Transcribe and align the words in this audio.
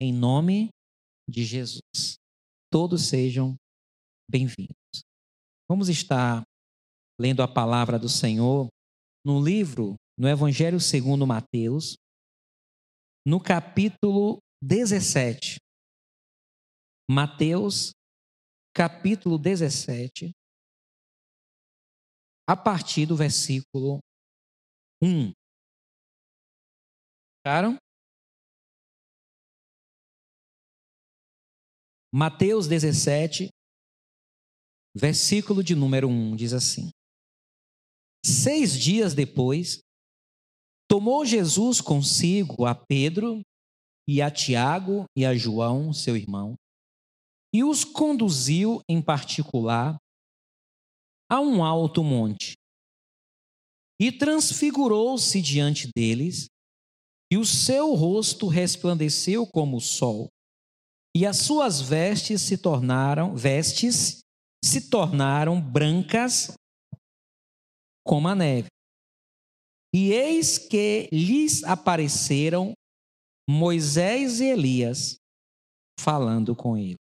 em 0.00 0.12
nome 0.12 0.68
de 1.28 1.44
Jesus. 1.44 2.16
Todos 2.70 3.08
sejam 3.08 3.56
bem-vindos. 4.30 5.02
Vamos 5.68 5.88
estar 5.88 6.42
lendo 7.18 7.42
a 7.42 7.48
palavra 7.48 7.98
do 7.98 8.08
Senhor 8.08 8.68
no 9.24 9.42
livro, 9.42 9.96
no 10.18 10.28
Evangelho 10.28 10.78
segundo 10.78 11.26
Mateus, 11.26 11.96
no 13.26 13.40
capítulo 13.42 14.38
17. 14.62 15.56
Mateus, 17.10 17.92
capítulo 18.74 19.38
17, 19.38 20.32
a 22.48 22.56
partir 22.56 23.06
do 23.06 23.16
versículo 23.16 24.00
1. 25.02 25.32
Ficaram? 27.38 27.78
Mateus 32.12 32.66
17, 32.68 33.48
versículo 34.96 35.62
de 35.62 35.74
número 35.74 36.08
1 36.08 36.36
diz 36.36 36.52
assim: 36.52 36.90
Seis 38.24 38.78
dias 38.78 39.12
depois, 39.12 39.80
tomou 40.88 41.24
Jesus 41.24 41.80
consigo 41.80 42.64
a 42.64 42.74
Pedro 42.74 43.42
e 44.08 44.22
a 44.22 44.30
Tiago 44.30 45.04
e 45.16 45.26
a 45.26 45.34
João, 45.34 45.92
seu 45.92 46.16
irmão, 46.16 46.54
e 47.52 47.64
os 47.64 47.84
conduziu 47.84 48.80
em 48.88 49.02
particular 49.02 49.96
a 51.28 51.40
um 51.40 51.64
alto 51.64 52.04
monte. 52.04 52.54
E 54.00 54.12
transfigurou-se 54.12 55.40
diante 55.40 55.88
deles, 55.94 56.46
e 57.32 57.36
o 57.36 57.44
seu 57.44 57.94
rosto 57.94 58.46
resplandeceu 58.46 59.46
como 59.46 59.78
o 59.78 59.80
sol, 59.80 60.28
e 61.16 61.24
as 61.24 61.38
suas 61.38 61.80
vestes 61.80 62.42
se 62.42 62.58
tornaram 62.58 63.34
vestes 63.34 64.20
se 64.62 64.90
tornaram 64.90 65.58
brancas 65.58 66.52
como 68.06 68.28
a 68.28 68.34
neve. 68.34 68.68
E 69.94 70.12
eis 70.12 70.58
que 70.58 71.08
lhes 71.10 71.64
apareceram 71.64 72.74
Moisés 73.48 74.40
e 74.40 74.44
Elias 74.44 75.16
falando 75.98 76.54
com 76.54 76.76
ele. 76.76 76.96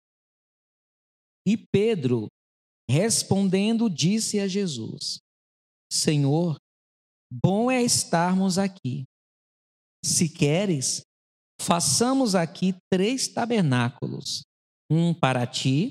E 1.47 1.57
Pedro, 1.57 2.27
respondendo, 2.91 3.89
disse 3.89 4.41
a 4.41 4.49
Jesus: 4.49 5.21
Senhor, 5.93 6.59
bom 7.33 7.71
é 7.71 7.81
estarmos 7.81 8.59
aqui. 8.59 9.05
Se 10.05 10.29
queres, 10.29 11.03
façamos 11.61 12.35
aqui 12.35 12.75
três 12.91 13.29
tabernáculos: 13.29 14.43
um 14.91 15.13
para 15.13 15.47
ti, 15.47 15.91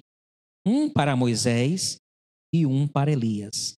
um 0.65 0.89
para 0.89 1.15
Moisés 1.15 1.97
e 2.53 2.65
um 2.65 2.87
para 2.87 3.11
Elias. 3.11 3.75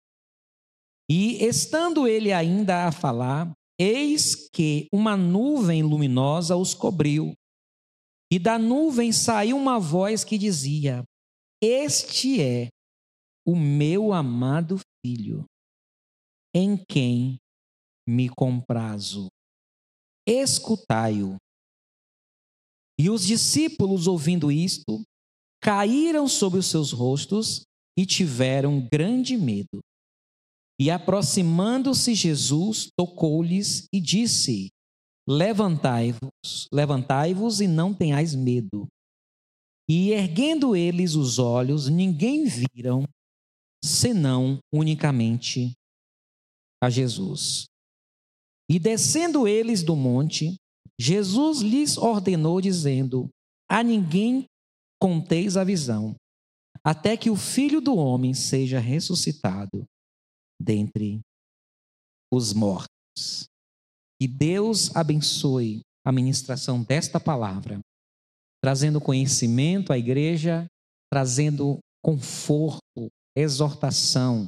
E 1.10 1.44
estando 1.44 2.08
ele 2.08 2.32
ainda 2.32 2.88
a 2.88 2.92
falar, 2.92 3.52
eis 3.80 4.48
que 4.54 4.88
uma 4.94 5.18
nuvem 5.18 5.84
luminosa 5.84 6.56
os 6.56 6.74
cobriu. 6.74 7.34
E 8.32 8.40
da 8.40 8.58
nuvem 8.58 9.12
saiu 9.12 9.58
uma 9.58 9.78
voz 9.78 10.24
que 10.24 10.38
dizia: 10.38 11.04
Este 11.62 12.42
é 12.42 12.70
o 13.46 13.56
meu 13.58 14.14
amado 14.14 14.80
filho, 15.06 15.44
em 16.56 16.78
quem 16.78 17.38
me 18.08 18.30
comprazo. 18.30 19.28
Escutai-o. 20.26 21.36
E 23.02 23.10
os 23.10 23.26
discípulos, 23.26 24.06
ouvindo 24.06 24.52
isto, 24.52 25.02
caíram 25.60 26.28
sobre 26.28 26.60
os 26.60 26.68
seus 26.68 26.92
rostos 26.92 27.64
e 27.98 28.06
tiveram 28.06 28.88
grande 28.94 29.36
medo. 29.36 29.80
E 30.80 30.92
aproximando-se 30.92 32.14
Jesus, 32.14 32.90
tocou-lhes 32.96 33.88
e 33.92 34.00
disse: 34.00 34.70
Levantai-vos, 35.28 36.68
levantai-vos 36.72 37.60
e 37.60 37.66
não 37.66 37.92
tenhais 37.92 38.36
medo. 38.36 38.88
E 39.90 40.12
erguendo 40.12 40.76
eles 40.76 41.16
os 41.16 41.40
olhos, 41.40 41.90
ninguém 41.90 42.46
viram, 42.46 43.04
senão 43.84 44.60
unicamente 44.72 45.72
a 46.80 46.88
Jesus. 46.88 47.66
E 48.70 48.78
descendo 48.78 49.48
eles 49.48 49.82
do 49.82 49.96
monte, 49.96 50.56
Jesus 51.02 51.62
lhes 51.62 51.98
ordenou, 51.98 52.62
dizendo: 52.62 53.28
A 53.68 53.82
ninguém 53.82 54.46
conteis 55.02 55.58
a 55.58 55.64
visão, 55.64 56.16
até 56.84 57.18
que 57.18 57.32
o 57.32 57.36
filho 57.36 57.82
do 57.82 57.96
homem 57.96 58.36
seja 58.36 58.80
ressuscitado 58.80 59.84
dentre 60.62 61.20
os 62.32 62.54
mortos. 62.54 63.48
Que 64.22 64.28
Deus 64.28 64.96
abençoe 64.96 65.82
a 66.06 66.12
ministração 66.12 66.84
desta 66.84 67.20
palavra, 67.20 67.80
trazendo 68.64 69.02
conhecimento 69.02 69.92
à 69.92 69.98
igreja, 69.98 70.68
trazendo 71.12 71.80
conforto, 72.04 73.10
exortação 73.36 74.48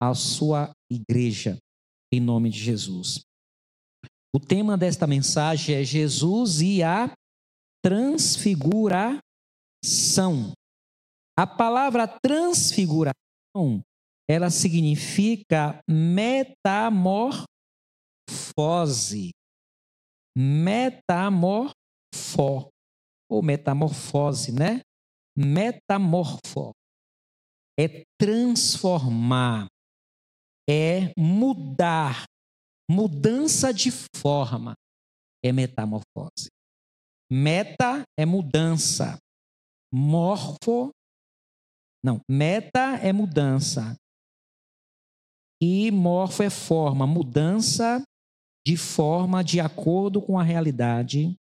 à 0.00 0.14
sua 0.14 0.70
igreja, 0.90 1.58
em 2.10 2.18
nome 2.18 2.48
de 2.48 2.58
Jesus. 2.58 3.20
O 4.34 4.40
tema 4.40 4.78
desta 4.78 5.06
mensagem 5.06 5.76
é 5.76 5.84
Jesus 5.84 6.62
e 6.62 6.82
a 6.82 7.12
transfiguração. 7.84 9.20
A 11.38 11.46
palavra 11.46 12.06
transfiguração, 12.06 13.82
ela 14.28 14.48
significa 14.50 15.80
metamorfose. 15.88 17.46
Metamorfó 20.34 21.74
ou 23.30 23.42
metamorfose, 23.42 24.52
né? 24.52 24.80
Metamorfo 25.36 26.72
é 27.78 28.04
transformar, 28.18 29.66
é 30.68 31.12
mudar, 31.18 32.24
Mudança 32.94 33.72
de 33.72 33.90
forma 33.90 34.74
é 35.42 35.50
metamorfose. 35.50 36.50
Meta 37.32 38.02
é 38.18 38.26
mudança. 38.26 39.16
Morfo. 39.90 40.90
Não, 42.04 42.20
meta 42.28 42.98
é 42.98 43.10
mudança. 43.10 43.96
E 45.58 45.90
morfo 45.90 46.42
é 46.42 46.50
forma, 46.50 47.06
mudança 47.06 48.02
de 48.66 48.76
forma 48.76 49.42
de 49.42 49.58
acordo 49.58 50.20
com 50.20 50.38
a 50.38 50.42
realidade 50.42 51.34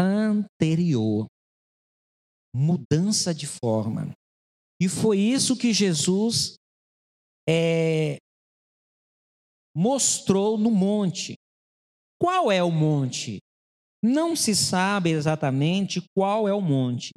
anterior. 0.00 1.26
Mudança 2.56 3.34
de 3.34 3.46
forma. 3.46 4.10
E 4.80 4.88
foi 4.88 5.18
isso 5.18 5.54
que 5.54 5.70
Jesus 5.70 6.54
é, 7.46 8.16
mostrou 9.74 10.56
no 10.58 10.70
monte. 10.70 11.34
Qual 12.20 12.50
é 12.50 12.62
o 12.62 12.70
monte? 12.70 13.38
Não 14.02 14.34
se 14.36 14.54
sabe 14.54 15.10
exatamente 15.10 16.02
qual 16.14 16.48
é 16.48 16.54
o 16.54 16.60
monte. 16.60 17.12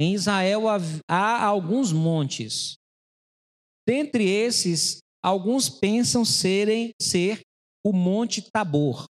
Em 0.00 0.14
Israel 0.14 0.64
há 1.08 1.44
alguns 1.44 1.92
montes. 1.92 2.76
Dentre 3.86 4.28
esses, 4.28 4.98
alguns 5.22 5.68
pensam 5.68 6.24
serem 6.24 6.92
ser 7.00 7.40
o 7.84 7.92
Monte 7.92 8.42
Tabor. 8.50 9.06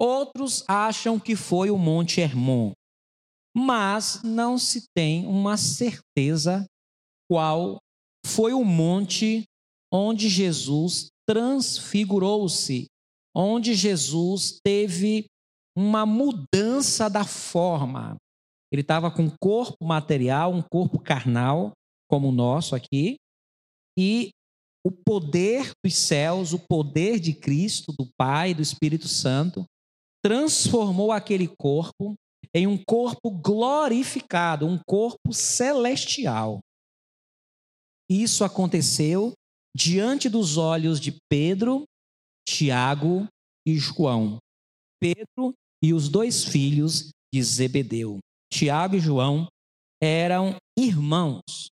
Outros 0.00 0.64
acham 0.68 1.18
que 1.18 1.34
foi 1.34 1.70
o 1.70 1.76
Monte 1.76 2.20
Hermon. 2.20 2.72
Mas 3.54 4.22
não 4.22 4.58
se 4.58 4.86
tem 4.94 5.26
uma 5.26 5.56
certeza 5.56 6.64
qual 7.28 7.78
foi 8.24 8.52
o 8.52 8.64
monte 8.64 9.44
onde 9.92 10.28
Jesus 10.28 11.08
transfigurou-se, 11.26 12.86
onde 13.34 13.74
Jesus 13.74 14.58
teve 14.64 15.26
uma 15.76 16.06
mudança 16.06 17.08
da 17.10 17.24
forma. 17.24 18.16
Ele 18.72 18.82
estava 18.82 19.10
com 19.10 19.24
um 19.24 19.36
corpo 19.40 19.84
material, 19.84 20.52
um 20.52 20.62
corpo 20.62 20.98
carnal, 20.98 21.72
como 22.08 22.28
o 22.28 22.32
nosso 22.32 22.74
aqui, 22.74 23.16
e 23.98 24.30
o 24.84 24.90
poder 24.90 25.72
dos 25.84 25.94
céus, 25.94 26.52
o 26.52 26.58
poder 26.58 27.18
de 27.18 27.34
Cristo, 27.34 27.92
do 27.92 28.08
Pai, 28.16 28.54
do 28.54 28.62
Espírito 28.62 29.08
Santo, 29.08 29.64
transformou 30.24 31.12
aquele 31.12 31.48
corpo 31.58 32.14
em 32.54 32.66
um 32.66 32.82
corpo 32.82 33.30
glorificado, 33.30 34.66
um 34.66 34.78
corpo 34.86 35.32
celestial. 35.32 36.60
Isso 38.08 38.44
aconteceu 38.44 39.32
diante 39.76 40.30
dos 40.30 40.56
olhos 40.56 40.98
de 40.98 41.12
Pedro, 41.28 41.84
Tiago 42.48 43.28
e 43.66 43.76
João. 43.76 44.38
Pedro 44.98 45.52
e 45.84 45.92
os 45.92 46.08
dois 46.08 46.44
filhos 46.44 47.10
de 47.32 47.42
Zebedeu. 47.42 48.18
Tiago 48.50 48.96
e 48.96 49.00
João 49.00 49.46
eram 50.02 50.56
irmãos. 50.78 51.68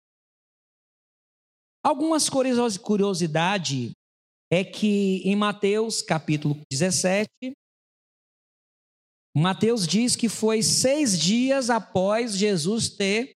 Algumas 1.84 2.30
curiosidades 2.30 3.92
é 4.50 4.64
que 4.64 5.22
em 5.26 5.36
Mateus 5.36 6.02
capítulo 6.02 6.56
17, 6.72 7.28
Mateus 9.36 9.86
diz 9.86 10.16
que 10.16 10.30
foi 10.30 10.64
seis 10.64 11.20
dias 11.20 11.70
após 11.70 12.38
Jesus 12.38 12.90
ter 12.90 13.34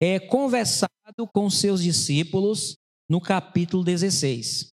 é, 0.00 0.20
conversado 0.20 0.88
com 1.34 1.50
seus 1.50 1.82
discípulos 1.82 2.76
no 3.08 3.20
capítulo 3.20 3.82
16. 3.82 4.68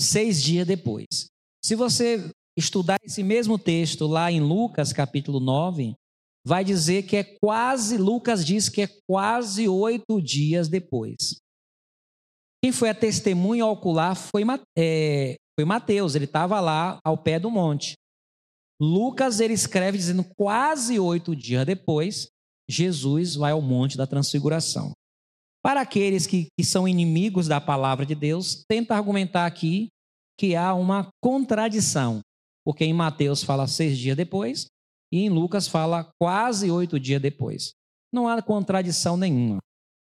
Seis 0.00 0.42
dias 0.42 0.66
depois. 0.66 1.26
Se 1.64 1.74
você 1.74 2.30
estudar 2.56 2.98
esse 3.02 3.22
mesmo 3.22 3.58
texto 3.58 4.06
lá 4.06 4.30
em 4.30 4.40
Lucas 4.40 4.92
capítulo 4.92 5.38
9, 5.38 5.94
vai 6.44 6.64
dizer 6.64 7.04
que 7.04 7.16
é 7.16 7.24
quase, 7.24 7.96
Lucas 7.96 8.44
diz 8.44 8.68
que 8.68 8.82
é 8.82 8.88
quase 9.08 9.68
oito 9.68 10.20
dias 10.20 10.68
depois. 10.68 11.40
Quem 12.62 12.72
foi 12.72 12.90
a 12.90 12.94
testemunha 12.94 13.66
ocular 13.66 14.16
foi, 14.16 14.42
é, 14.76 15.36
foi 15.58 15.64
Mateus, 15.64 16.14
ele 16.14 16.24
estava 16.24 16.60
lá 16.60 16.98
ao 17.04 17.16
pé 17.16 17.38
do 17.38 17.50
monte. 17.50 17.94
Lucas 18.80 19.40
ele 19.40 19.54
escreve 19.54 19.96
dizendo 19.96 20.24
quase 20.36 20.98
oito 20.98 21.36
dias 21.36 21.64
depois, 21.64 22.28
Jesus 22.68 23.34
vai 23.36 23.52
ao 23.52 23.62
monte 23.62 23.96
da 23.96 24.06
transfiguração. 24.06 24.92
Para 25.62 25.80
aqueles 25.80 26.26
que, 26.26 26.48
que 26.58 26.64
são 26.64 26.88
inimigos 26.88 27.46
da 27.46 27.60
palavra 27.60 28.04
de 28.04 28.14
Deus, 28.14 28.64
tenta 28.68 28.96
argumentar 28.96 29.46
aqui 29.46 29.88
que 30.38 30.56
há 30.56 30.74
uma 30.74 31.08
contradição, 31.22 32.20
porque 32.66 32.84
em 32.84 32.92
Mateus 32.92 33.44
fala 33.44 33.68
seis 33.68 33.96
dias 33.96 34.16
depois 34.16 34.66
e 35.12 35.20
em 35.20 35.28
Lucas 35.28 35.68
fala 35.68 36.10
quase 36.20 36.70
oito 36.70 36.98
dias 36.98 37.22
depois. 37.22 37.74
Não 38.12 38.26
há 38.26 38.42
contradição 38.42 39.16
nenhuma. 39.16 39.60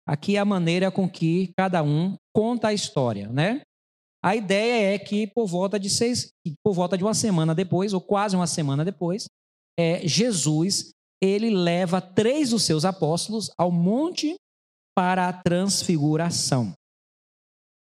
Aqui 0.08 0.38
é 0.38 0.40
a 0.40 0.46
maneira 0.46 0.90
com 0.90 1.10
que 1.10 1.52
cada 1.58 1.84
um 1.84 2.16
conta 2.34 2.70
a 2.70 2.74
história, 2.74 3.28
né? 3.28 3.62
A 4.24 4.36
ideia 4.36 4.96
é 4.96 5.00
que 5.00 5.28
por 5.28 5.46
volta 5.46 5.80
de 5.80 5.90
seis, 5.90 6.32
por 6.64 6.74
volta 6.74 6.98
de 6.98 7.04
uma 7.04 7.14
semana 7.14 7.54
depois, 7.54 7.94
ou 7.94 8.02
quase 8.02 8.36
uma 8.36 8.48
semana 8.48 8.84
depois, 8.84 9.28
é, 9.78 10.06
Jesus 10.08 10.92
ele 11.22 11.50
leva 11.50 12.02
três 12.02 12.52
dos 12.52 12.64
seus 12.64 12.86
apóstolos 12.86 13.52
ao 13.58 13.72
monte 13.72 14.36
para 14.96 15.30
a 15.30 15.34
transfiguração. 15.34 16.74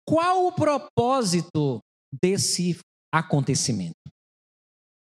Qual 0.08 0.48
o 0.48 0.52
propósito 0.52 1.80
desse 2.22 2.80
acontecimento? 3.14 3.96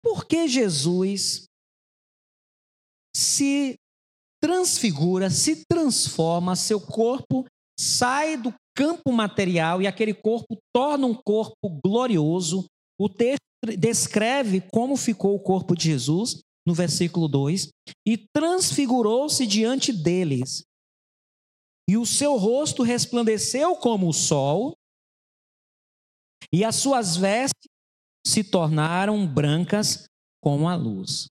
Por 0.03 0.27
que 0.27 0.47
Jesus 0.47 1.47
se 3.17 3.77
transfigura, 4.43 5.31
se 5.31 5.65
transforma, 5.67 6.55
seu 6.55 6.79
corpo 6.81 7.47
sai 7.79 8.37
do 8.37 8.53
campo 8.77 9.11
material 9.13 9.81
e 9.81 9.87
aquele 9.87 10.13
corpo 10.13 10.59
torna 10.75 11.07
um 11.07 11.15
corpo 11.15 11.81
glorioso. 11.83 12.67
O 13.01 13.09
texto 13.09 13.39
descreve 13.79 14.61
como 14.73 14.97
ficou 14.97 15.35
o 15.35 15.41
corpo 15.41 15.75
de 15.75 15.85
Jesus, 15.85 16.41
no 16.67 16.75
versículo 16.75 17.29
2: 17.29 17.69
e 18.07 18.19
transfigurou-se 18.35 19.47
diante 19.47 19.93
deles, 19.93 20.63
e 21.89 21.97
o 21.97 22.07
seu 22.07 22.37
rosto 22.37 22.83
resplandeceu 22.83 23.77
como 23.77 24.09
o 24.09 24.13
sol, 24.13 24.75
e 26.53 26.65
as 26.65 26.77
suas 26.77 27.17
vestes 27.17 27.69
se 28.27 28.43
tornaram 28.43 29.27
brancas 29.27 30.05
como 30.43 30.69
a 30.69 30.75
luz. 30.75 31.27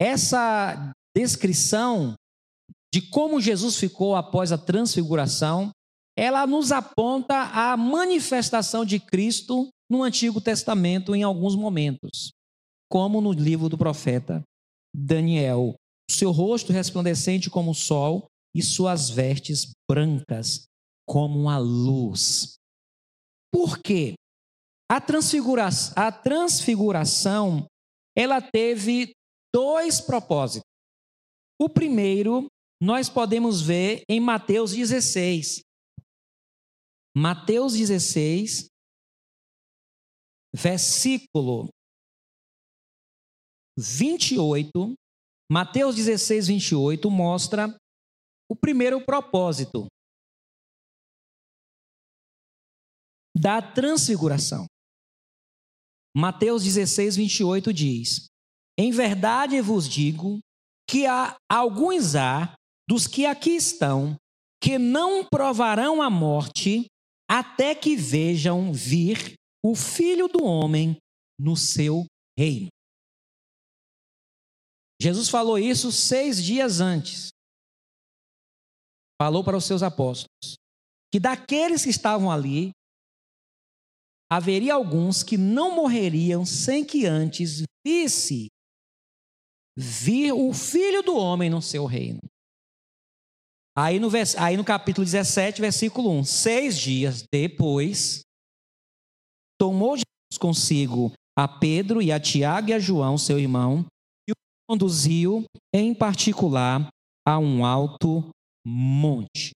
Essa 0.00 0.92
descrição 1.16 2.14
de 2.92 3.02
como 3.02 3.40
Jesus 3.40 3.76
ficou 3.76 4.16
após 4.16 4.52
a 4.52 4.58
transfiguração, 4.58 5.70
ela 6.16 6.46
nos 6.46 6.72
aponta 6.72 7.34
a 7.36 7.76
manifestação 7.76 8.84
de 8.84 8.98
Cristo 8.98 9.68
no 9.90 10.02
Antigo 10.02 10.40
Testamento 10.40 11.14
em 11.14 11.22
alguns 11.22 11.56
momentos, 11.56 12.32
como 12.90 13.20
no 13.20 13.32
livro 13.32 13.68
do 13.68 13.78
profeta 13.78 14.42
Daniel. 14.94 15.74
Seu 16.10 16.32
rosto 16.32 16.72
resplandecente 16.72 17.48
como 17.48 17.70
o 17.70 17.74
sol 17.74 18.26
e 18.54 18.62
suas 18.62 19.10
vestes 19.10 19.72
brancas 19.88 20.66
como 21.06 21.48
a 21.48 21.58
luz. 21.58 22.56
Por 23.52 23.78
quê? 23.78 24.14
A 24.88 25.00
transfiguração, 25.00 25.94
a 25.96 26.10
transfiguração 26.10 27.66
ela 28.16 28.40
teve 28.40 29.12
dois 29.54 30.00
propósitos. 30.00 30.68
O 31.60 31.68
primeiro, 31.68 32.46
nós 32.82 33.08
podemos 33.08 33.60
ver 33.60 34.02
em 34.08 34.20
Mateus 34.20 34.72
16. 34.72 35.62
Mateus 37.16 37.74
16, 37.74 38.66
versículo 40.54 41.68
28. 43.78 44.94
Mateus 45.50 45.96
16, 45.96 46.46
28 46.46 47.10
mostra 47.10 47.76
o 48.50 48.56
primeiro 48.56 49.04
propósito 49.04 49.86
da 53.36 53.62
transfiguração. 53.62 54.66
Mateus 56.16 56.64
16, 56.64 57.14
28 57.14 57.72
diz: 57.72 58.26
Em 58.76 58.90
verdade 58.90 59.60
vos 59.60 59.88
digo 59.88 60.40
que 60.88 61.06
há 61.06 61.36
alguns 61.48 62.16
há 62.16 62.52
dos 62.88 63.06
que 63.06 63.24
aqui 63.24 63.50
estão 63.50 64.16
que 64.60 64.78
não 64.78 65.24
provarão 65.24 66.02
a 66.02 66.10
morte 66.10 66.86
até 67.30 67.74
que 67.74 67.96
vejam 67.96 68.72
vir 68.72 69.34
o 69.64 69.76
Filho 69.76 70.26
do 70.26 70.44
Homem 70.44 70.96
no 71.38 71.56
seu 71.56 72.04
reino. 72.36 72.68
Jesus 75.00 75.28
falou 75.28 75.56
isso 75.56 75.92
seis 75.92 76.42
dias 76.42 76.80
antes. 76.80 77.30
Falou 79.20 79.44
para 79.44 79.56
os 79.56 79.64
seus 79.64 79.82
apóstolos 79.82 80.56
que 81.12 81.18
daqueles 81.18 81.82
que 81.82 81.90
estavam 81.90 82.30
ali, 82.30 82.70
haveria 84.30 84.74
alguns 84.74 85.22
que 85.22 85.36
não 85.36 85.74
morreriam 85.74 86.46
sem 86.46 86.84
que 86.84 87.04
antes 87.04 87.64
visse 87.84 88.48
vir 89.76 90.32
o 90.32 90.52
filho 90.54 91.02
do 91.02 91.16
homem 91.16 91.50
no 91.50 91.60
seu 91.60 91.84
reino. 91.84 92.20
Aí 93.76 93.98
no, 93.98 94.08
aí 94.38 94.56
no 94.56 94.64
capítulo 94.64 95.04
17, 95.04 95.60
versículo 95.60 96.10
1: 96.10 96.24
Seis 96.24 96.78
dias 96.78 97.24
depois, 97.32 98.20
tomou 99.58 99.96
Jesus 99.96 100.38
consigo 100.38 101.12
a 101.36 101.48
Pedro 101.48 102.00
e 102.00 102.12
a 102.12 102.20
Tiago 102.20 102.70
e 102.70 102.72
a 102.72 102.78
João, 102.78 103.18
seu 103.18 103.38
irmão, 103.38 103.84
e 104.28 104.32
o 104.32 104.34
conduziu, 104.68 105.44
em 105.74 105.94
particular, 105.94 106.88
a 107.26 107.38
um 107.38 107.64
alto 107.64 108.28
monte. 108.66 109.52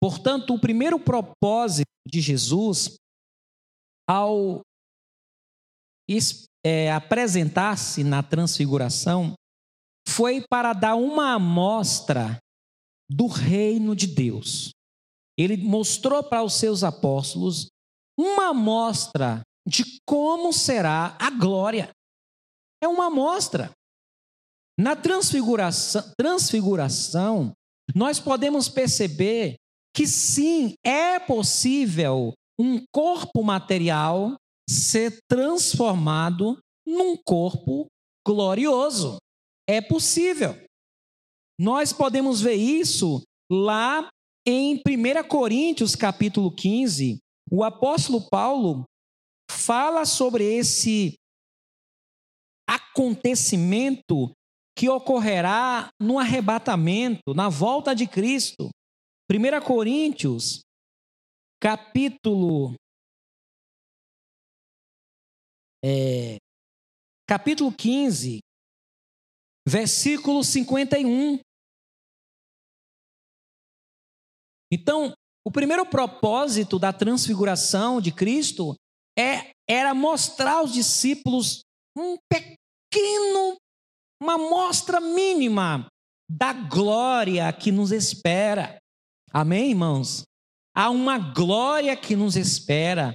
Portanto, 0.00 0.54
o 0.54 0.60
primeiro 0.60 0.98
propósito 1.00 1.86
de 2.06 2.20
Jesus, 2.20 2.96
ao 4.08 4.60
é, 6.64 6.92
apresentar-se 6.92 8.04
na 8.04 8.22
transfiguração, 8.22 9.34
foi 10.08 10.44
para 10.48 10.72
dar 10.72 10.94
uma 10.94 11.34
amostra 11.34 12.38
do 13.10 13.26
reino 13.26 13.94
de 13.96 14.06
Deus. 14.06 14.70
Ele 15.38 15.56
mostrou 15.56 16.22
para 16.22 16.42
os 16.42 16.54
seus 16.54 16.82
apóstolos 16.82 17.68
uma 18.18 18.48
amostra 18.50 19.42
de 19.66 19.84
como 20.06 20.52
será 20.52 21.16
a 21.20 21.30
glória. 21.30 21.90
É 22.82 22.88
uma 22.88 23.06
amostra. 23.06 23.70
Na 24.78 24.94
transfiguração, 24.94 26.02
transfiguração, 26.18 27.52
nós 27.96 28.20
podemos 28.20 28.68
perceber 28.68 29.56
que 29.94 30.06
sim, 30.06 30.74
é 30.84 31.18
possível 31.18 32.34
um 32.60 32.84
corpo 32.92 33.42
material 33.42 34.36
ser 34.68 35.18
transformado 35.26 36.58
num 36.86 37.16
corpo 37.16 37.86
glorioso. 38.26 39.16
É 39.66 39.80
possível. 39.80 40.54
Nós 41.58 41.90
podemos 41.90 42.42
ver 42.42 42.56
isso 42.56 43.22
lá 43.50 44.10
em 44.46 44.74
1 44.86 45.26
Coríntios, 45.26 45.96
capítulo 45.96 46.54
15. 46.54 47.16
O 47.50 47.64
apóstolo 47.64 48.28
Paulo 48.28 48.84
fala 49.50 50.04
sobre 50.04 50.44
esse 50.44 51.14
acontecimento 52.68 54.32
que 54.76 54.88
ocorrerá 54.88 55.88
no 56.00 56.18
arrebatamento, 56.18 57.32
na 57.34 57.48
volta 57.48 57.94
de 57.94 58.06
Cristo. 58.06 58.68
1 59.30 59.64
Coríntios, 59.66 60.60
capítulo 61.60 62.74
é, 65.84 66.36
capítulo 67.28 67.72
15, 67.72 68.40
versículo 69.66 70.44
51. 70.44 71.38
Então, 74.72 75.12
o 75.46 75.50
primeiro 75.50 75.86
propósito 75.86 76.78
da 76.78 76.92
transfiguração 76.92 78.00
de 78.00 78.12
Cristo 78.12 78.74
é, 79.18 79.52
era 79.68 79.94
mostrar 79.94 80.58
aos 80.58 80.72
discípulos 80.72 81.60
um 81.96 82.16
pequeno, 82.28 83.56
uma 84.20 84.38
mostra 84.38 85.00
mínima 85.00 85.86
da 86.28 86.52
glória 86.52 87.52
que 87.52 87.70
nos 87.70 87.92
espera. 87.92 88.78
Amém, 89.32 89.70
irmãos? 89.70 90.22
Há 90.74 90.90
uma 90.90 91.18
glória 91.18 91.96
que 91.96 92.16
nos 92.16 92.36
espera. 92.36 93.14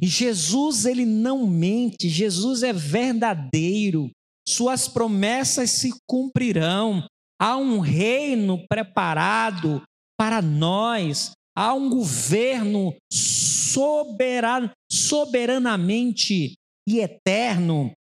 E 0.00 0.06
Jesus, 0.06 0.86
ele 0.86 1.04
não 1.04 1.46
mente, 1.46 2.08
Jesus 2.08 2.62
é 2.62 2.72
verdadeiro. 2.72 4.10
Suas 4.48 4.88
promessas 4.88 5.70
se 5.70 5.92
cumprirão. 6.08 7.06
Há 7.40 7.56
um 7.56 7.78
reino 7.78 8.66
preparado 8.68 9.82
para 10.18 10.40
nós. 10.40 11.32
Há 11.56 11.74
um 11.74 11.90
governo 11.90 12.94
soberano, 13.12 14.70
soberanamente 14.90 16.54
e 16.88 17.00
eterno 17.00 17.92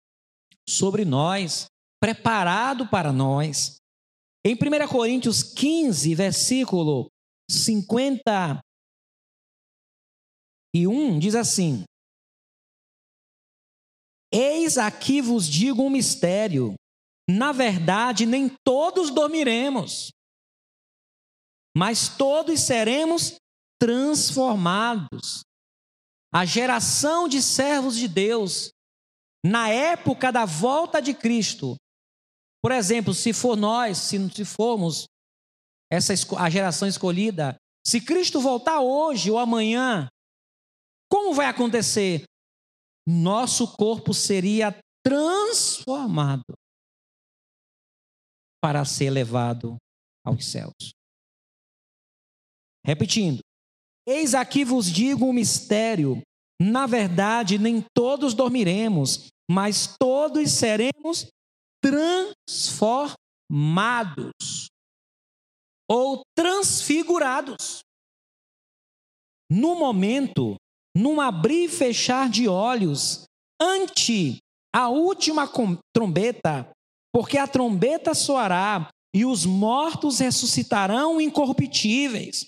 sobre 0.67 1.05
nós, 1.05 1.65
preparado 2.01 2.89
para 2.89 3.13
nós. 3.13 3.75
Em 4.43 4.55
1 4.55 4.88
Coríntios 4.89 5.43
15, 5.43 6.15
versículo 6.15 7.08
50 7.50 8.60
e 10.74 10.88
1, 10.88 11.20
diz 11.20 11.36
assim: 11.36 11.84
Eis 14.34 14.77
aqui 14.79 15.22
vos 15.22 15.46
digo 15.46 15.84
um 15.84 15.89
mistério. 15.89 16.74
Na 17.29 17.51
verdade, 17.51 18.25
nem 18.25 18.50
todos 18.65 19.12
dormiremos, 19.12 20.10
mas 21.77 22.10
todos 22.17 22.60
seremos 22.62 23.36
transformados. 23.79 25.43
A 26.34 26.46
geração 26.46 27.27
de 27.27 27.41
servos 27.41 27.96
de 27.96 28.08
Deus, 28.08 28.72
na 29.46 29.70
época 29.70 30.31
da 30.31 30.46
volta 30.46 31.01
de 31.01 31.13
Cristo, 31.13 31.75
por 32.61 32.71
exemplo, 32.71 33.13
se 33.13 33.33
for 33.33 33.57
nós, 33.57 33.97
se, 33.97 34.45
formos 34.45 35.05
essa 35.91 36.13
a 36.37 36.49
geração 36.49 36.87
escolhida, 36.87 37.55
se 37.85 37.99
Cristo 37.99 38.39
voltar 38.39 38.79
hoje 38.79 39.31
ou 39.31 39.39
amanhã, 39.39 40.07
como 41.11 41.33
vai 41.33 41.47
acontecer? 41.47 42.23
Nosso 43.05 43.75
corpo 43.75 44.13
seria 44.13 44.73
transformado 45.03 46.53
para 48.61 48.85
ser 48.85 49.09
levado 49.09 49.75
aos 50.23 50.45
céus. 50.45 50.93
Repetindo, 52.85 53.39
eis 54.07 54.35
aqui 54.35 54.63
vos 54.63 54.85
digo 54.85 55.25
um 55.25 55.33
mistério. 55.33 56.21
Na 56.61 56.85
verdade, 56.85 57.57
nem 57.57 57.83
todos 57.95 58.35
dormiremos, 58.35 59.29
mas 59.49 59.95
todos 59.99 60.51
seremos 60.51 61.27
transformados 61.81 64.67
ou 65.89 66.21
transfigurados. 66.35 67.79
No 69.51 69.75
momento, 69.75 70.55
num 70.95 71.19
abrir 71.19 71.65
e 71.65 71.69
fechar 71.69 72.29
de 72.29 72.47
olhos, 72.47 73.25
ante 73.59 74.38
a 74.73 74.88
última 74.88 75.50
trombeta, 75.93 76.71
porque 77.13 77.38
a 77.38 77.45
trombeta 77.45 78.13
soará 78.13 78.89
e 79.13 79.25
os 79.25 79.45
mortos 79.45 80.19
ressuscitarão 80.19 81.19
incorruptíveis. 81.19 82.45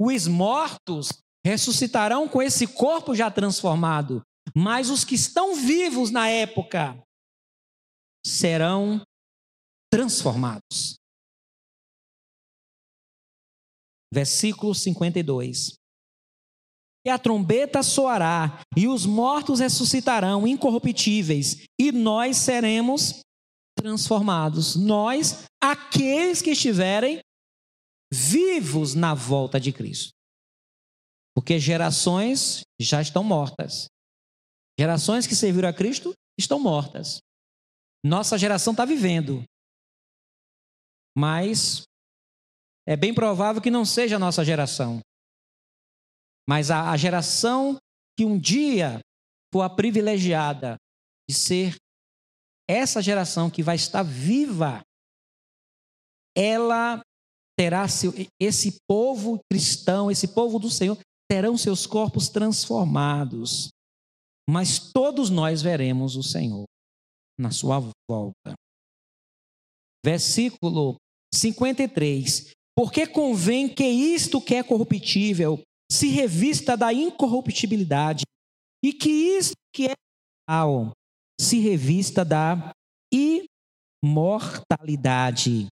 Os 0.00 0.28
mortos 0.28 1.12
ressuscitarão 1.44 2.28
com 2.28 2.40
esse 2.40 2.66
corpo 2.66 3.14
já 3.14 3.30
transformado, 3.30 4.22
mas 4.54 4.90
os 4.90 5.04
que 5.04 5.16
estão 5.16 5.56
vivos 5.56 6.10
na 6.10 6.28
época 6.28 7.03
serão 8.26 9.02
transformados. 9.90 10.96
Versículo 14.12 14.74
52. 14.74 15.74
E 17.06 17.10
a 17.10 17.18
trombeta 17.18 17.82
soará, 17.82 18.62
e 18.76 18.88
os 18.88 19.04
mortos 19.04 19.60
ressuscitarão 19.60 20.46
incorruptíveis, 20.46 21.66
e 21.78 21.92
nós 21.92 22.38
seremos 22.38 23.20
transformados. 23.76 24.74
Nós, 24.74 25.44
aqueles 25.62 26.40
que 26.40 26.50
estiverem 26.50 27.20
vivos 28.12 28.94
na 28.94 29.12
volta 29.12 29.60
de 29.60 29.72
Cristo. 29.72 30.12
Porque 31.34 31.58
gerações 31.58 32.62
já 32.80 33.02
estão 33.02 33.24
mortas. 33.24 33.86
Gerações 34.78 35.26
que 35.26 35.34
serviram 35.34 35.68
a 35.68 35.72
Cristo 35.72 36.14
estão 36.38 36.58
mortas. 36.58 37.18
Nossa 38.04 38.36
geração 38.36 38.74
está 38.74 38.84
vivendo. 38.84 39.42
Mas 41.16 41.84
é 42.86 42.96
bem 42.96 43.14
provável 43.14 43.62
que 43.62 43.70
não 43.70 43.84
seja 43.84 44.16
a 44.16 44.18
nossa 44.18 44.44
geração. 44.44 45.00
Mas 46.46 46.70
a, 46.70 46.90
a 46.90 46.96
geração 46.98 47.78
que 48.18 48.26
um 48.26 48.38
dia 48.38 49.00
for 49.52 49.62
a 49.62 49.70
privilegiada 49.70 50.76
de 51.28 51.34
ser 51.34 51.76
essa 52.68 53.00
geração 53.00 53.50
que 53.50 53.62
vai 53.62 53.76
estar 53.76 54.02
viva, 54.02 54.82
ela 56.36 57.00
terá 57.58 57.88
seu, 57.88 58.12
esse 58.38 58.76
povo 58.86 59.38
cristão, 59.50 60.10
esse 60.10 60.28
povo 60.28 60.58
do 60.58 60.68
Senhor, 60.68 60.98
terão 61.30 61.56
seus 61.56 61.86
corpos 61.86 62.28
transformados. 62.28 63.68
Mas 64.48 64.92
todos 64.92 65.30
nós 65.30 65.62
veremos 65.62 66.16
o 66.16 66.22
Senhor 66.22 66.66
na 67.38 67.50
sua 67.50 67.80
volta. 68.08 68.54
Versículo 70.04 70.96
53. 71.34 72.52
Porque 72.76 73.06
convém 73.06 73.68
que 73.68 73.84
isto 73.84 74.40
que 74.40 74.56
é 74.56 74.62
corruptível 74.62 75.62
se 75.90 76.08
revista 76.08 76.76
da 76.76 76.92
incorruptibilidade, 76.92 78.24
e 78.84 78.92
que 78.92 79.08
isto 79.08 79.54
que 79.72 79.86
é 79.86 79.94
mortal 80.48 80.92
se 81.40 81.58
revista 81.58 82.24
da 82.24 82.72
imortalidade. 84.04 85.68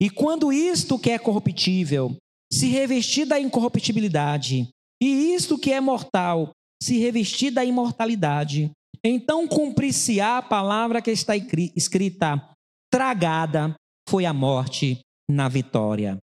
E 0.00 0.08
quando 0.10 0.52
isto 0.52 0.98
que 0.98 1.10
é 1.10 1.18
corruptível 1.18 2.16
se 2.52 2.66
revestir 2.68 3.26
da 3.26 3.38
incorruptibilidade, 3.38 4.68
e 5.00 5.34
isto 5.34 5.58
que 5.58 5.72
é 5.72 5.80
mortal 5.80 6.50
se 6.82 6.98
revestir 6.98 7.50
da 7.50 7.64
imortalidade, 7.64 8.70
então 9.04 9.48
cumprir-se-á 9.48 10.38
a 10.38 10.42
palavra 10.42 11.00
que 11.00 11.10
está 11.10 11.34
escrita: 11.36 12.42
tragada 12.90 13.74
foi 14.08 14.26
a 14.26 14.32
morte 14.32 15.00
na 15.30 15.48
vitória. 15.48 16.18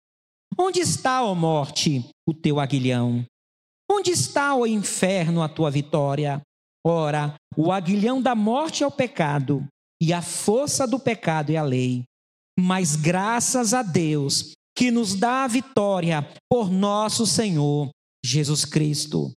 Onde 0.59 0.81
está, 0.81 1.23
ó 1.23 1.35
morte, 1.35 2.09
o 2.29 2.35
teu 2.35 2.61
aguilhão? 2.61 3.25
Onde 3.91 4.11
está, 4.11 4.55
ó 4.55 4.67
inferno, 4.67 5.43
a 5.43 5.49
tua 5.49 5.71
vitória? 5.71 6.41
Ora, 6.87 7.35
o 7.57 7.71
aguilhão 7.71 8.21
da 8.21 8.35
morte 8.35 8.83
é 8.83 8.87
o 8.87 8.91
pecado, 8.91 9.67
e 10.03 10.13
a 10.13 10.21
força 10.21 10.87
do 10.87 10.99
pecado 10.99 11.51
é 11.51 11.57
a 11.57 11.63
lei. 11.63 12.05
Mas 12.59 12.97
graças 12.97 13.73
a 13.73 13.83
Deus 13.83 14.53
que 14.77 14.91
nos 14.91 15.15
dá 15.15 15.45
a 15.45 15.49
vitória 15.49 16.27
por 16.51 16.71
nosso 16.71 17.27
Senhor 17.27 17.91
Jesus 18.25 18.65
Cristo. 18.65 19.33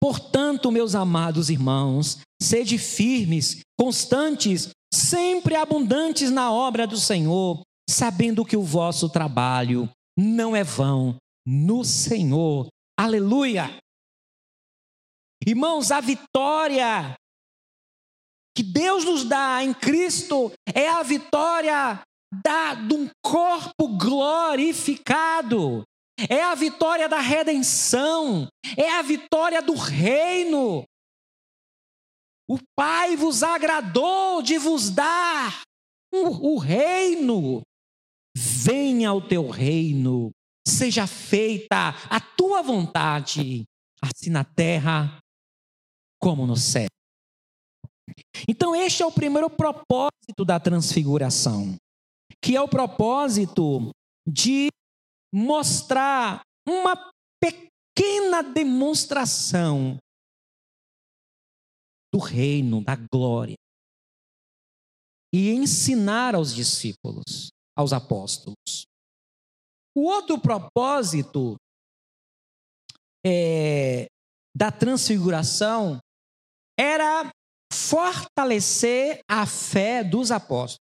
Portanto, 0.00 0.70
meus 0.70 0.94
amados 0.94 1.50
irmãos, 1.50 2.18
sede 2.40 2.78
firmes, 2.78 3.60
constantes, 3.78 4.70
sempre 4.92 5.54
abundantes 5.54 6.30
na 6.30 6.52
obra 6.52 6.86
do 6.86 6.96
Senhor, 6.96 7.62
sabendo 7.88 8.44
que 8.44 8.56
o 8.56 8.62
vosso 8.62 9.08
trabalho 9.08 9.88
não 10.18 10.54
é 10.54 10.64
vão 10.64 11.16
no 11.46 11.84
Senhor. 11.84 12.68
Aleluia! 12.98 13.78
Irmãos, 15.46 15.90
a 15.90 16.00
vitória 16.00 17.14
que 18.54 18.62
Deus 18.62 19.04
nos 19.04 19.24
dá 19.24 19.64
em 19.64 19.72
Cristo 19.72 20.52
é 20.74 20.88
a 20.88 21.02
vitória 21.02 22.02
da, 22.44 22.74
de 22.74 22.94
um 22.94 23.08
corpo 23.24 23.88
glorificado. 23.96 25.82
É 26.28 26.42
a 26.42 26.54
vitória 26.54 27.08
da 27.08 27.20
redenção, 27.20 28.48
é 28.76 28.98
a 28.98 29.02
vitória 29.02 29.62
do 29.62 29.74
reino. 29.74 30.84
O 32.48 32.58
Pai 32.76 33.16
vos 33.16 33.42
agradou 33.42 34.42
de 34.42 34.58
vos 34.58 34.90
dar 34.90 35.62
o, 36.12 36.54
o 36.54 36.58
reino. 36.58 37.62
Venha 38.36 39.12
o 39.12 39.26
teu 39.26 39.48
reino, 39.48 40.30
seja 40.66 41.06
feita 41.06 41.94
a 42.08 42.20
tua 42.20 42.62
vontade, 42.62 43.64
assim 44.02 44.30
na 44.30 44.44
terra 44.44 45.18
como 46.20 46.46
no 46.46 46.56
céu. 46.56 46.88
Então, 48.48 48.74
este 48.74 49.02
é 49.02 49.06
o 49.06 49.12
primeiro 49.12 49.48
propósito 49.48 50.44
da 50.44 50.60
transfiguração, 50.60 51.76
que 52.42 52.56
é 52.56 52.60
o 52.60 52.68
propósito 52.68 53.90
de 54.26 54.68
mostrar 55.32 56.42
uma 56.68 57.12
pequena 57.40 58.42
demonstração 58.42 59.98
do 62.12 62.18
reino, 62.18 62.82
da 62.82 62.96
glória, 62.96 63.56
e 65.32 65.50
ensinar 65.50 66.34
aos 66.34 66.54
discípulos, 66.54 67.50
aos 67.76 67.92
apóstolos. 67.92 68.84
O 69.96 70.02
outro 70.02 70.40
propósito 70.40 71.56
é, 73.24 74.06
da 74.56 74.72
transfiguração 74.72 75.98
era 76.78 77.30
fortalecer 77.72 79.20
a 79.28 79.46
fé 79.46 80.02
dos 80.02 80.30
apóstolos. 80.30 80.89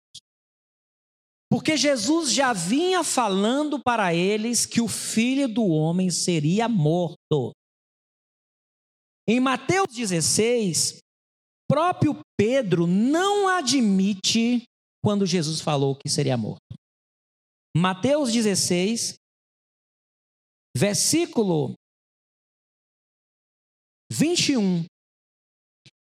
Porque 1.50 1.76
Jesus 1.76 2.32
já 2.32 2.52
vinha 2.52 3.02
falando 3.02 3.82
para 3.82 4.14
eles 4.14 4.64
que 4.64 4.80
o 4.80 4.86
filho 4.86 5.48
do 5.48 5.66
homem 5.66 6.08
seria 6.08 6.68
morto. 6.68 7.52
Em 9.28 9.40
Mateus 9.40 9.88
16, 9.92 11.00
próprio 11.68 12.20
Pedro 12.38 12.86
não 12.86 13.48
admite 13.48 14.62
quando 15.02 15.26
Jesus 15.26 15.60
falou 15.60 15.96
que 15.96 16.08
seria 16.08 16.36
morto. 16.36 16.60
Mateus 17.76 18.32
16, 18.32 19.16
versículo 20.76 21.74
21. 24.12 24.84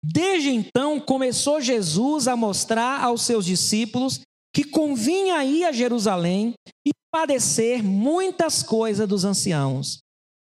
Desde 0.04 0.50
então 0.50 1.00
começou 1.00 1.60
Jesus 1.60 2.26
a 2.26 2.36
mostrar 2.36 3.02
aos 3.04 3.22
seus 3.22 3.44
discípulos 3.44 4.20
que 4.54 4.64
convinha 4.64 5.44
ir 5.44 5.64
a 5.64 5.72
Jerusalém 5.72 6.54
e 6.86 6.90
padecer 7.12 7.82
muitas 7.82 8.62
coisas 8.62 9.08
dos 9.08 9.24
anciãos 9.24 9.98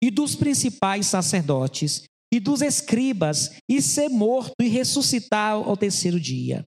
e 0.02 0.10
dos 0.10 0.34
principais 0.34 1.06
sacerdotes 1.06 2.04
e 2.32 2.40
dos 2.40 2.62
escribas 2.62 3.50
e 3.68 3.82
ser 3.82 4.08
morto 4.08 4.54
e 4.60 4.68
ressuscitar 4.68 5.54
ao 5.54 5.76
terceiro 5.76 6.18
dia. 6.18 6.64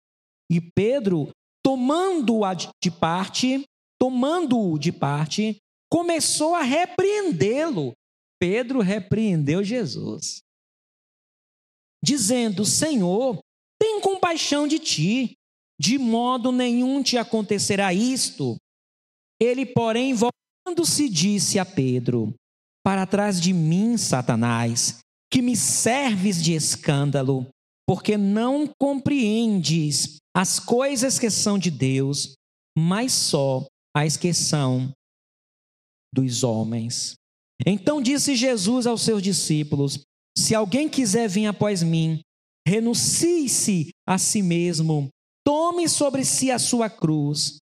E 0.50 0.60
Pedro, 0.60 1.30
tomando-o 1.62 2.42
de 2.82 2.90
parte, 2.90 3.64
tomando-o 4.00 4.78
de 4.78 4.92
parte, 4.92 5.56
começou 5.90 6.54
a 6.54 6.62
repreendê-lo. 6.62 7.92
Pedro 8.40 8.80
repreendeu 8.80 9.64
Jesus, 9.64 10.38
dizendo: 12.02 12.64
Senhor, 12.64 13.38
tem 13.80 14.00
compaixão 14.00 14.66
de 14.68 14.78
ti, 14.78 15.34
de 15.78 15.98
modo 15.98 16.50
nenhum 16.50 17.02
te 17.02 17.16
acontecerá 17.16 17.94
isto. 17.94 18.56
Ele, 19.40 19.64
porém, 19.64 20.14
voltando-se, 20.14 21.08
disse 21.08 21.58
a 21.58 21.64
Pedro: 21.64 22.34
Para 22.84 23.06
trás 23.06 23.40
de 23.40 23.52
mim, 23.52 23.96
Satanás, 23.96 24.98
que 25.30 25.40
me 25.40 25.56
serves 25.56 26.42
de 26.42 26.54
escândalo, 26.54 27.46
porque 27.86 28.16
não 28.16 28.68
compreendes 28.78 30.16
as 30.36 30.58
coisas 30.58 31.18
que 31.18 31.30
são 31.30 31.58
de 31.58 31.70
Deus, 31.70 32.34
mas 32.76 33.12
só 33.12 33.66
as 33.94 34.16
que 34.16 34.34
são 34.34 34.92
dos 36.12 36.42
homens. 36.42 37.14
Então 37.66 38.00
disse 38.00 38.34
Jesus 38.36 38.86
aos 38.86 39.02
seus 39.02 39.22
discípulos: 39.22 40.00
Se 40.36 40.54
alguém 40.54 40.88
quiser 40.88 41.28
vir 41.28 41.46
após 41.46 41.82
mim, 41.82 42.20
renuncie-se 42.66 43.90
a 44.06 44.18
si 44.18 44.42
mesmo, 44.42 45.08
Tome 45.48 45.88
sobre 45.88 46.26
si 46.26 46.50
a 46.50 46.58
sua 46.58 46.90
cruz 46.90 47.56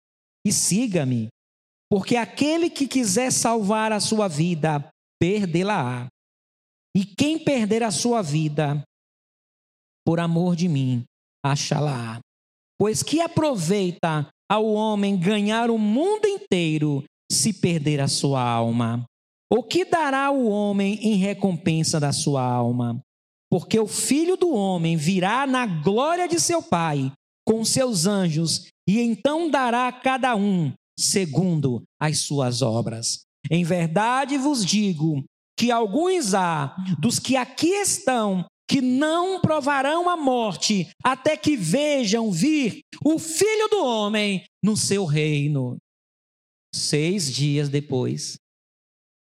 e 0.47 0.53
siga-me, 0.53 1.27
porque 1.91 2.15
aquele 2.15 2.69
que 2.69 2.87
quiser 2.87 3.29
salvar 3.29 3.91
a 3.91 3.99
sua 3.99 4.29
vida, 4.29 4.87
perdê-la-á. 5.19 6.07
E 6.95 7.03
quem 7.03 7.37
perder 7.37 7.83
a 7.83 7.91
sua 7.91 8.21
vida, 8.21 8.81
por 10.07 10.21
amor 10.21 10.55
de 10.55 10.69
mim, 10.69 11.03
achá-la-á. 11.45 12.21
Pois 12.79 13.03
que 13.03 13.19
aproveita 13.19 14.29
ao 14.49 14.65
homem 14.65 15.19
ganhar 15.19 15.69
o 15.69 15.77
mundo 15.77 16.25
inteiro 16.25 17.03
se 17.29 17.51
perder 17.51 17.99
a 17.99 18.07
sua 18.07 18.41
alma? 18.41 19.03
O 19.51 19.61
que 19.61 19.83
dará 19.83 20.31
o 20.31 20.47
homem 20.47 21.05
em 21.05 21.17
recompensa 21.17 21.99
da 21.99 22.13
sua 22.13 22.43
alma? 22.43 22.97
Porque 23.51 23.77
o 23.77 23.87
filho 23.87 24.37
do 24.37 24.53
homem 24.53 24.95
virá 24.95 25.45
na 25.45 25.65
glória 25.65 26.29
de 26.29 26.39
seu 26.39 26.63
Pai 26.63 27.11
com 27.45 27.63
seus 27.65 28.05
anjos, 28.05 28.67
e 28.87 28.99
então 28.99 29.49
dará 29.49 29.87
a 29.87 29.91
cada 29.91 30.35
um 30.35 30.73
segundo 30.97 31.83
as 31.99 32.19
suas 32.19 32.61
obras. 32.61 33.23
Em 33.49 33.63
verdade 33.63 34.37
vos 34.37 34.65
digo 34.65 35.23
que 35.57 35.71
alguns 35.71 36.33
há 36.33 36.75
dos 36.99 37.19
que 37.19 37.35
aqui 37.35 37.69
estão 37.69 38.45
que 38.67 38.81
não 38.81 39.41
provarão 39.41 40.09
a 40.09 40.15
morte 40.15 40.89
até 41.03 41.35
que 41.35 41.55
vejam 41.55 42.31
vir 42.31 42.79
o 43.03 43.19
Filho 43.19 43.67
do 43.69 43.83
Homem 43.83 44.43
no 44.63 44.75
seu 44.77 45.05
reino. 45.05 45.77
Seis 46.73 47.31
dias 47.31 47.69
depois, 47.69 48.35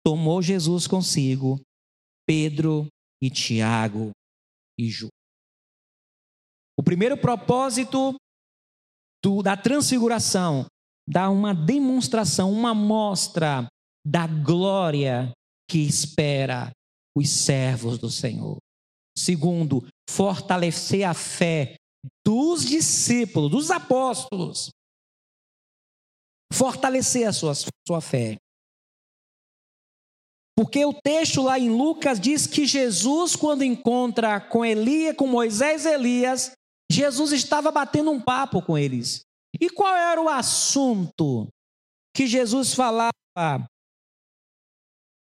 tomou 0.04 0.42
Jesus 0.42 0.86
consigo 0.86 1.60
Pedro 2.26 2.86
e 3.20 3.30
Tiago 3.30 4.10
e 4.78 4.88
João. 4.88 5.10
O 6.82 6.84
primeiro 6.84 7.16
propósito 7.16 8.16
do, 9.22 9.40
da 9.40 9.56
transfiguração 9.56 10.66
dá 11.08 11.30
uma 11.30 11.54
demonstração, 11.54 12.50
uma 12.50 12.74
mostra 12.74 13.68
da 14.04 14.26
glória 14.26 15.30
que 15.70 15.78
espera 15.78 16.72
os 17.16 17.30
servos 17.30 17.98
do 17.98 18.10
Senhor. 18.10 18.56
Segundo, 19.16 19.86
fortalecer 20.10 21.04
a 21.04 21.14
fé 21.14 21.76
dos 22.26 22.64
discípulos, 22.64 23.48
dos 23.48 23.70
apóstolos. 23.70 24.70
Fortalecer 26.52 27.28
a 27.28 27.32
sua, 27.32 27.52
sua 27.86 28.00
fé. 28.00 28.36
Porque 30.58 30.84
o 30.84 30.92
texto 30.92 31.42
lá 31.42 31.60
em 31.60 31.70
Lucas 31.70 32.18
diz 32.18 32.48
que 32.48 32.66
Jesus, 32.66 33.36
quando 33.36 33.62
encontra 33.62 34.40
com 34.40 34.64
Elias, 34.64 35.14
com 35.14 35.28
Moisés 35.28 35.86
e 35.86 35.88
Elias, 35.90 36.50
Jesus 36.92 37.32
estava 37.32 37.70
batendo 37.70 38.10
um 38.10 38.20
papo 38.20 38.62
com 38.62 38.76
eles. 38.76 39.22
E 39.60 39.70
qual 39.70 39.94
era 39.94 40.20
o 40.20 40.28
assunto 40.28 41.48
que 42.14 42.26
Jesus 42.26 42.74
falava 42.74 43.12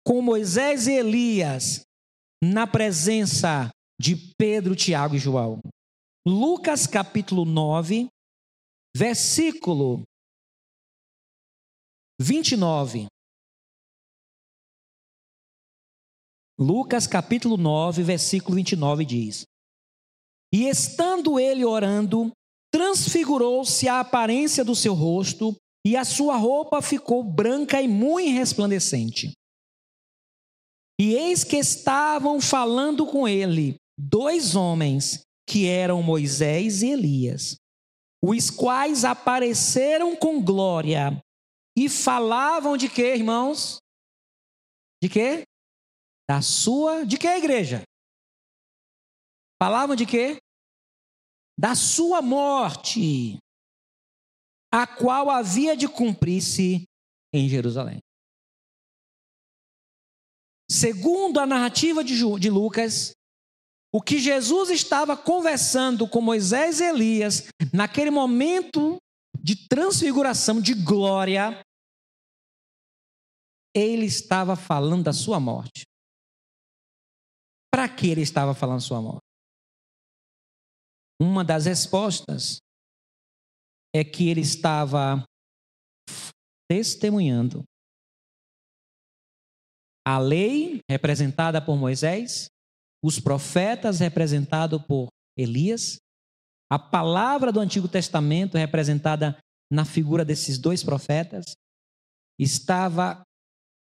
com 0.06 0.22
Moisés 0.22 0.86
e 0.86 0.92
Elias 0.92 1.82
na 2.42 2.66
presença 2.66 3.68
de 4.00 4.16
Pedro, 4.38 4.74
Tiago 4.74 5.16
e 5.16 5.18
João? 5.18 5.60
Lucas 6.26 6.86
capítulo 6.86 7.44
9, 7.44 8.08
versículo 8.96 10.02
29. 12.20 13.06
Lucas 16.58 17.06
capítulo 17.06 17.56
9, 17.56 18.02
versículo 18.02 18.56
29 18.56 19.04
diz: 19.04 19.44
e 20.52 20.68
estando 20.68 21.38
ele 21.38 21.64
orando, 21.64 22.30
transfigurou-se 22.72 23.88
a 23.88 24.00
aparência 24.00 24.64
do 24.64 24.74
seu 24.74 24.94
rosto, 24.94 25.54
e 25.86 25.96
a 25.96 26.04
sua 26.04 26.36
roupa 26.36 26.82
ficou 26.82 27.22
branca 27.22 27.80
e 27.80 27.88
muito 27.88 28.30
resplandecente. 28.30 29.32
E 31.00 31.14
eis 31.14 31.44
que 31.44 31.56
estavam 31.56 32.40
falando 32.40 33.06
com 33.06 33.26
ele 33.26 33.76
dois 33.98 34.54
homens, 34.54 35.20
que 35.48 35.66
eram 35.66 36.02
Moisés 36.02 36.82
e 36.82 36.90
Elias, 36.90 37.56
os 38.22 38.50
quais 38.50 39.04
apareceram 39.04 40.16
com 40.16 40.42
glória 40.42 41.18
e 41.76 41.88
falavam 41.88 42.76
de 42.76 42.88
quê, 42.88 43.14
irmãos? 43.14 43.78
De 45.02 45.08
quê? 45.08 45.44
Da 46.28 46.42
sua, 46.42 47.06
de 47.06 47.16
que 47.16 47.26
igreja? 47.28 47.82
Falavam 49.60 49.96
de 49.96 50.06
quê? 50.06 50.38
Da 51.58 51.74
sua 51.74 52.22
morte, 52.22 53.38
a 54.72 54.86
qual 54.86 55.28
havia 55.28 55.76
de 55.76 55.88
cumprir-se 55.88 56.84
em 57.32 57.48
Jerusalém. 57.48 57.98
Segundo 60.70 61.40
a 61.40 61.46
narrativa 61.46 62.04
de, 62.04 62.50
Lucas, 62.50 63.12
o 63.92 64.00
que 64.00 64.18
Jesus 64.18 64.70
estava 64.70 65.16
conversando 65.16 66.08
com 66.08 66.20
Moisés 66.20 66.78
e 66.80 66.84
Elias, 66.84 67.48
naquele 67.72 68.10
momento 68.10 68.98
de 69.42 69.66
transfiguração, 69.66 70.60
de 70.60 70.74
glória, 70.74 71.60
ele 73.74 74.06
estava 74.06 74.54
falando 74.54 75.04
da 75.04 75.12
sua 75.12 75.40
morte. 75.40 75.84
Para 77.72 77.88
que 77.88 78.08
ele 78.08 78.22
estava 78.22 78.54
falando 78.54 78.76
da 78.76 78.86
sua 78.86 79.00
morte? 79.00 79.27
Uma 81.20 81.44
das 81.44 81.66
respostas 81.66 82.58
é 83.94 84.04
que 84.04 84.28
ele 84.28 84.40
estava 84.40 85.24
testemunhando 86.70 87.64
a 90.06 90.18
lei 90.18 90.80
representada 90.88 91.60
por 91.60 91.76
Moisés, 91.76 92.46
os 93.04 93.18
profetas 93.18 93.98
representados 93.98 94.80
por 94.86 95.08
Elias, 95.36 95.98
a 96.70 96.78
palavra 96.78 97.52
do 97.52 97.60
Antigo 97.60 97.88
Testamento 97.88 98.56
representada 98.56 99.38
na 99.70 99.84
figura 99.84 100.24
desses 100.24 100.58
dois 100.58 100.82
profetas, 100.82 101.54
estava 102.38 103.22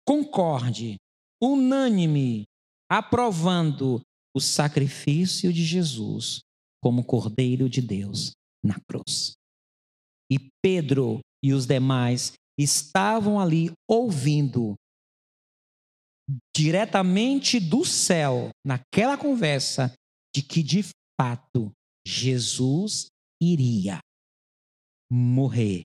concorde, 0.08 0.95
unânime, 1.41 2.45
aprovando 2.89 4.02
o 4.36 4.39
sacrifício 4.39 5.52
de 5.52 5.63
Jesus 5.63 6.39
como 6.86 7.04
Cordeiro 7.04 7.67
de 7.67 7.82
Deus 7.82 8.34
na 8.63 8.80
cruz. 8.82 9.34
E 10.32 10.38
Pedro 10.62 11.19
e 11.43 11.52
os 11.52 11.65
demais 11.65 12.34
estavam 12.60 13.39
ali 13.39 13.71
ouvindo 13.89 14.76
diretamente 16.56 17.60
do 17.60 17.84
céu, 17.84 18.52
naquela 18.63 19.17
conversa, 19.17 19.95
de 20.36 20.43
que 20.43 20.62
de 20.62 20.82
fato 21.19 21.71
Jesus 22.06 23.08
iria 23.41 23.98
morrer 25.12 25.82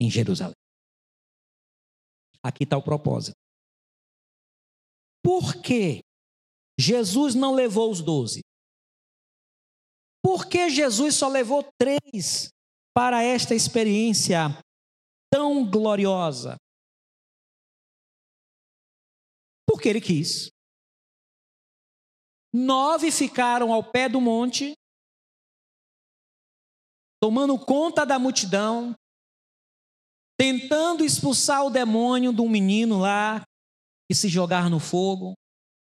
em 0.00 0.10
Jerusalém. 0.10 0.54
Aqui 2.42 2.64
está 2.64 2.78
o 2.78 2.82
propósito. 2.82 3.36
Por 5.22 5.60
que 5.60 6.00
Jesus 6.80 7.34
não 7.34 7.54
levou 7.54 7.90
os 7.90 8.00
doze? 8.00 8.40
Por 10.30 10.48
que 10.48 10.70
Jesus 10.70 11.16
só 11.16 11.26
levou 11.26 11.68
três 11.76 12.52
para 12.94 13.20
esta 13.20 13.52
experiência 13.52 14.42
tão 15.28 15.68
gloriosa? 15.68 16.54
Porque 19.68 19.88
ele 19.88 20.00
quis. 20.00 20.48
Nove 22.54 23.10
ficaram 23.10 23.72
ao 23.72 23.82
pé 23.82 24.08
do 24.08 24.20
monte, 24.20 24.74
tomando 27.20 27.58
conta 27.58 28.06
da 28.06 28.16
multidão, 28.16 28.94
tentando 30.38 31.04
expulsar 31.04 31.66
o 31.66 31.70
demônio 31.70 32.32
de 32.32 32.40
um 32.40 32.48
menino 32.48 33.00
lá 33.00 33.42
e 34.08 34.14
se 34.14 34.28
jogar 34.28 34.70
no 34.70 34.78
fogo. 34.78 35.34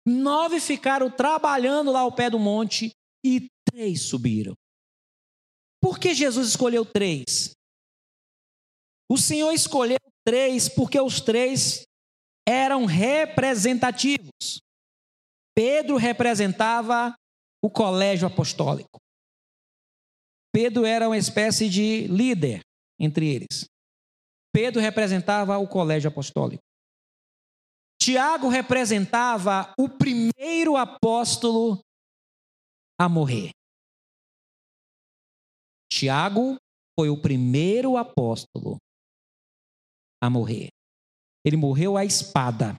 Nove 0.06 0.60
ficaram 0.60 1.10
trabalhando 1.10 1.90
lá 1.90 2.02
ao 2.02 2.14
pé 2.14 2.30
do 2.30 2.38
monte 2.38 2.92
e 3.26 3.48
três 3.78 4.02
subiram. 4.02 4.54
Por 5.80 6.00
que 6.00 6.12
Jesus 6.12 6.48
escolheu 6.48 6.84
três? 6.84 7.52
O 9.08 9.16
Senhor 9.16 9.52
escolheu 9.52 10.00
três 10.26 10.68
porque 10.68 11.00
os 11.00 11.20
três 11.20 11.84
eram 12.46 12.86
representativos. 12.86 14.58
Pedro 15.54 15.96
representava 15.96 17.14
o 17.62 17.70
colégio 17.70 18.26
apostólico. 18.26 18.98
Pedro 20.52 20.84
era 20.84 21.08
uma 21.08 21.16
espécie 21.16 21.68
de 21.70 22.08
líder 22.08 22.62
entre 22.98 23.32
eles. 23.32 23.66
Pedro 24.52 24.80
representava 24.80 25.56
o 25.56 25.68
colégio 25.68 26.10
apostólico. 26.10 26.64
Tiago 28.02 28.48
representava 28.48 29.72
o 29.78 29.88
primeiro 29.88 30.76
apóstolo 30.76 31.78
a 33.00 33.08
morrer. 33.08 33.52
Tiago 35.90 36.56
foi 36.98 37.08
o 37.08 37.20
primeiro 37.20 37.96
apóstolo 37.96 38.76
a 40.22 40.28
morrer. 40.28 40.68
Ele 41.44 41.56
morreu 41.56 41.96
à 41.96 42.04
espada, 42.04 42.74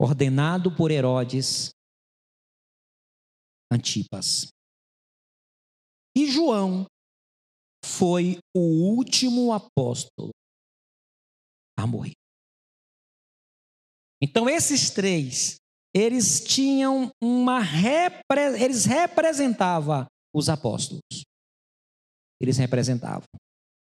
ordenado 0.00 0.74
por 0.74 0.90
Herodes 0.90 1.70
Antipas. 3.72 4.48
E 6.16 6.26
João 6.26 6.86
foi 7.84 8.38
o 8.54 8.60
último 8.60 9.52
apóstolo 9.52 10.30
a 11.78 11.86
morrer. 11.86 12.12
Então 14.22 14.48
esses 14.48 14.90
três, 14.90 15.56
eles 15.94 16.44
tinham 16.44 17.10
uma 17.22 17.60
eles 18.58 18.84
representavam 18.84 20.06
os 20.34 20.48
apóstolos. 20.48 21.00
Eles 22.40 22.56
representavam. 22.56 23.24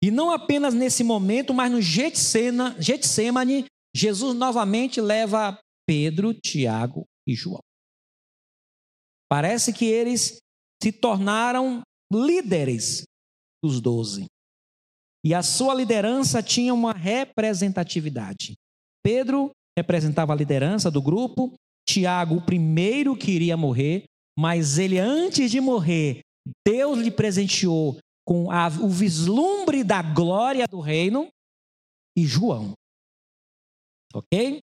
E 0.02 0.10
não 0.10 0.30
apenas 0.30 0.74
nesse 0.74 1.02
momento, 1.02 1.52
mas 1.54 1.70
no 1.70 1.80
Getsemane, 1.80 3.66
Jesus 3.94 4.36
novamente 4.36 5.00
leva 5.00 5.58
Pedro, 5.86 6.34
Tiago 6.34 7.04
e 7.26 7.34
João. 7.34 7.60
Parece 9.28 9.72
que 9.72 9.86
eles 9.86 10.38
se 10.82 10.92
tornaram 10.92 11.82
líderes 12.12 13.02
dos 13.64 13.80
doze. 13.80 14.26
E 15.24 15.34
a 15.34 15.42
sua 15.42 15.74
liderança 15.74 16.42
tinha 16.42 16.72
uma 16.72 16.92
representatividade. 16.92 18.54
Pedro 19.02 19.50
representava 19.76 20.32
a 20.32 20.36
liderança 20.36 20.90
do 20.90 21.02
grupo, 21.02 21.54
Tiago, 21.88 22.36
o 22.36 22.44
primeiro 22.44 23.16
que 23.16 23.32
iria 23.32 23.56
morrer, 23.56 24.04
mas 24.38 24.78
ele, 24.78 24.98
antes 24.98 25.50
de 25.50 25.60
morrer, 25.60 26.20
Deus 26.66 26.98
lhe 26.98 27.10
presenteou 27.10 27.98
com 28.26 28.50
a, 28.50 28.66
o 28.66 28.88
vislumbre 28.88 29.84
da 29.84 30.02
glória 30.02 30.66
do 30.66 30.80
reino, 30.80 31.28
e 32.16 32.24
João. 32.24 32.72
Ok? 34.14 34.60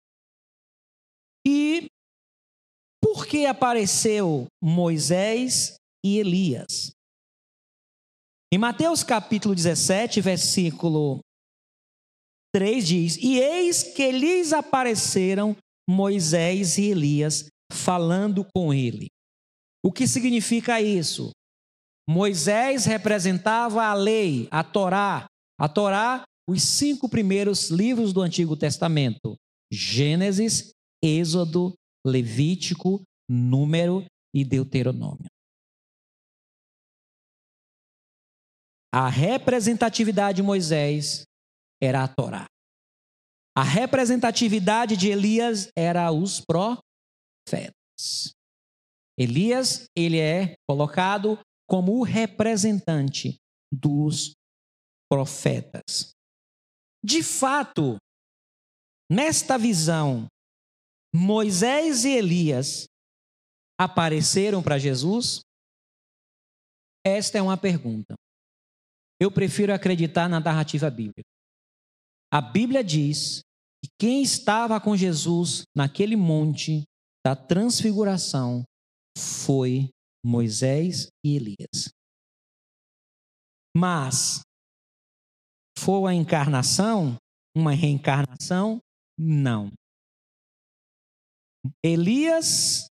E 1.45 1.87
por 3.01 3.27
que 3.27 3.45
apareceu 3.45 4.47
Moisés 4.61 5.75
e 6.03 6.17
Elias? 6.17 6.91
Em 8.51 8.57
Mateus 8.57 9.03
capítulo 9.03 9.53
17, 9.53 10.19
versículo 10.21 11.19
3 12.55 12.87
diz: 12.87 13.17
E 13.17 13.39
eis 13.39 13.83
que 13.83 14.11
lhes 14.11 14.53
apareceram 14.53 15.55
Moisés 15.87 16.77
e 16.77 16.85
Elias 16.85 17.47
falando 17.71 18.45
com 18.55 18.73
ele. 18.73 19.07
O 19.85 19.91
que 19.91 20.07
significa 20.07 20.81
isso? 20.81 21.31
Moisés 22.07 22.85
representava 22.85 23.85
a 23.85 23.93
lei, 23.93 24.47
a 24.51 24.63
Torá. 24.63 25.25
A 25.57 25.69
Torá, 25.69 26.23
os 26.47 26.61
cinco 26.61 27.07
primeiros 27.07 27.69
livros 27.69 28.11
do 28.11 28.21
Antigo 28.21 28.57
Testamento: 28.57 29.35
Gênesis, 29.71 30.71
Êxodo, 31.01 31.73
Levítico, 32.05 33.01
Número 33.29 34.05
e 34.35 34.43
Deuteronômio. 34.43 35.27
A 38.93 39.09
representatividade 39.09 40.37
de 40.37 40.43
Moisés 40.43 41.23
era 41.81 42.03
a 42.03 42.07
Torá. 42.07 42.45
A 43.55 43.63
representatividade 43.63 44.97
de 44.97 45.09
Elias 45.09 45.69
era 45.75 46.11
os 46.11 46.41
profetas. 46.41 48.33
Elias, 49.17 49.85
ele 49.95 50.19
é 50.19 50.55
colocado 50.67 51.39
como 51.73 51.93
o 51.93 52.03
representante 52.03 53.35
dos 53.73 54.35
profetas. 55.09 56.11
De 57.03 57.23
fato, 57.23 57.97
nesta 59.11 59.57
visão, 59.57 60.27
Moisés 61.11 62.05
e 62.05 62.09
Elias 62.09 62.85
apareceram 63.75 64.61
para 64.61 64.77
Jesus? 64.77 65.39
Esta 67.03 67.39
é 67.39 67.41
uma 67.41 67.57
pergunta. 67.57 68.13
Eu 69.19 69.31
prefiro 69.31 69.73
acreditar 69.73 70.29
na 70.29 70.39
narrativa 70.39 70.91
bíblica. 70.91 71.27
A 72.31 72.39
Bíblia 72.39 72.83
diz 72.83 73.41
que 73.83 73.89
quem 73.99 74.21
estava 74.21 74.79
com 74.79 74.95
Jesus 74.95 75.63
naquele 75.75 76.15
monte 76.15 76.83
da 77.25 77.35
transfiguração 77.35 78.63
foi 79.17 79.89
Moisés 80.23 81.07
e 81.23 81.35
Elias. 81.35 81.93
Mas 83.75 84.41
foi 85.77 86.11
a 86.11 86.13
encarnação, 86.13 87.17
uma 87.55 87.71
reencarnação? 87.71 88.79
Não. 89.17 89.71
Elias 91.83 92.87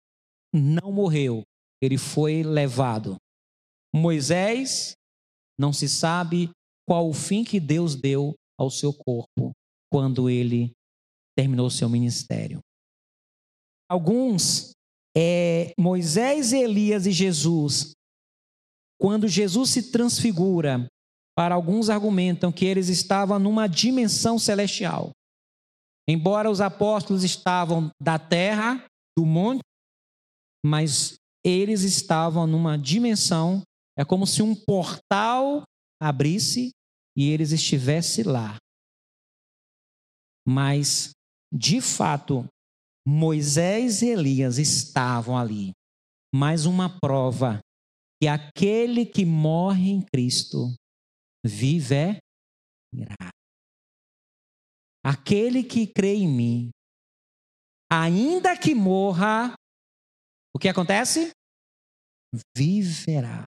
não 0.52 0.92
morreu, 0.92 1.42
ele 1.82 1.98
foi 1.98 2.42
levado. 2.42 3.16
Moisés 3.94 4.94
não 5.58 5.72
se 5.72 5.88
sabe 5.88 6.50
qual 6.86 7.08
o 7.08 7.14
fim 7.14 7.44
que 7.44 7.60
Deus 7.60 7.94
deu 7.94 8.34
ao 8.58 8.70
seu 8.70 8.92
corpo 8.92 9.52
quando 9.90 10.28
ele 10.28 10.72
terminou 11.36 11.70
seu 11.70 11.88
ministério. 11.88 12.60
Alguns, 13.88 14.72
é, 15.16 15.72
Moisés, 15.78 16.52
Elias 16.52 17.06
e 17.06 17.12
Jesus 17.12 17.92
quando 18.98 19.28
Jesus 19.28 19.70
se 19.70 19.92
transfigura, 19.92 20.88
para 21.36 21.54
alguns 21.54 21.88
argumentam 21.88 22.50
que 22.50 22.64
eles 22.64 22.88
estavam 22.88 23.38
numa 23.38 23.68
dimensão 23.68 24.38
celestial. 24.38 25.12
Embora 26.08 26.50
os 26.50 26.60
apóstolos 26.60 27.22
estavam 27.22 27.90
da 28.02 28.18
terra, 28.18 28.84
do 29.16 29.24
monte, 29.24 29.60
mas 30.66 31.14
eles 31.44 31.82
estavam 31.82 32.46
numa 32.46 32.76
dimensão, 32.76 33.62
é 33.96 34.04
como 34.04 34.26
se 34.26 34.42
um 34.42 34.54
portal 34.54 35.62
abrisse 36.02 36.70
e 37.16 37.30
eles 37.30 37.52
estivessem 37.52 38.24
lá. 38.24 38.56
Mas, 40.46 41.10
de 41.52 41.80
fato, 41.80 42.44
Moisés 43.10 44.02
e 44.02 44.08
Elias 44.08 44.58
estavam 44.58 45.34
ali. 45.34 45.72
Mais 46.34 46.66
uma 46.66 47.00
prova 47.00 47.58
que 48.20 48.28
aquele 48.28 49.06
que 49.06 49.24
morre 49.24 49.88
em 49.88 50.02
Cristo 50.02 50.74
viverá. 51.42 52.20
Aquele 55.02 55.64
que 55.64 55.86
crê 55.86 56.16
em 56.16 56.28
mim, 56.28 56.70
ainda 57.90 58.54
que 58.58 58.74
morra, 58.74 59.54
o 60.54 60.58
que 60.58 60.68
acontece? 60.68 61.30
Viverá. 62.54 63.44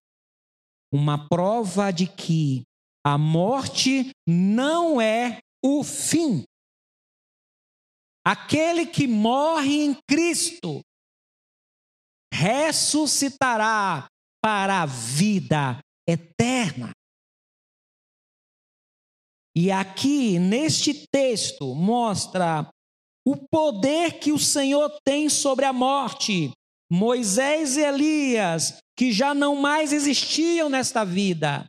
Uma 0.92 1.30
prova 1.30 1.92
de 1.92 2.08
que 2.08 2.64
a 3.06 3.16
morte 3.16 4.10
não 4.28 5.00
é 5.00 5.38
o 5.64 5.84
fim. 5.84 6.44
Aquele 8.26 8.86
que 8.86 9.08
morre 9.08 9.84
em 9.84 9.98
Cristo 10.08 10.82
ressuscitará 12.34 14.08
para 14.42 14.84
a 14.84 14.86
vida 14.86 15.80
eterna. 16.08 16.92
E 19.56 19.72
aqui, 19.72 20.40
neste 20.40 21.08
texto, 21.12 21.76
mostra 21.76 22.70
o 23.26 23.36
poder 23.36 24.20
que 24.20 24.32
o 24.32 24.40
Senhor 24.40 24.90
tem 25.04 25.30
sobre 25.30 25.66
a 25.66 25.74
morte. 25.74 26.52
Moisés 26.90 27.78
e 27.78 27.82
Elias, 27.82 28.78
que 28.98 29.12
já 29.12 29.34
não 29.34 29.56
mais 29.56 29.94
existiam 29.94 30.70
nesta 30.70 31.04
vida, 31.04 31.66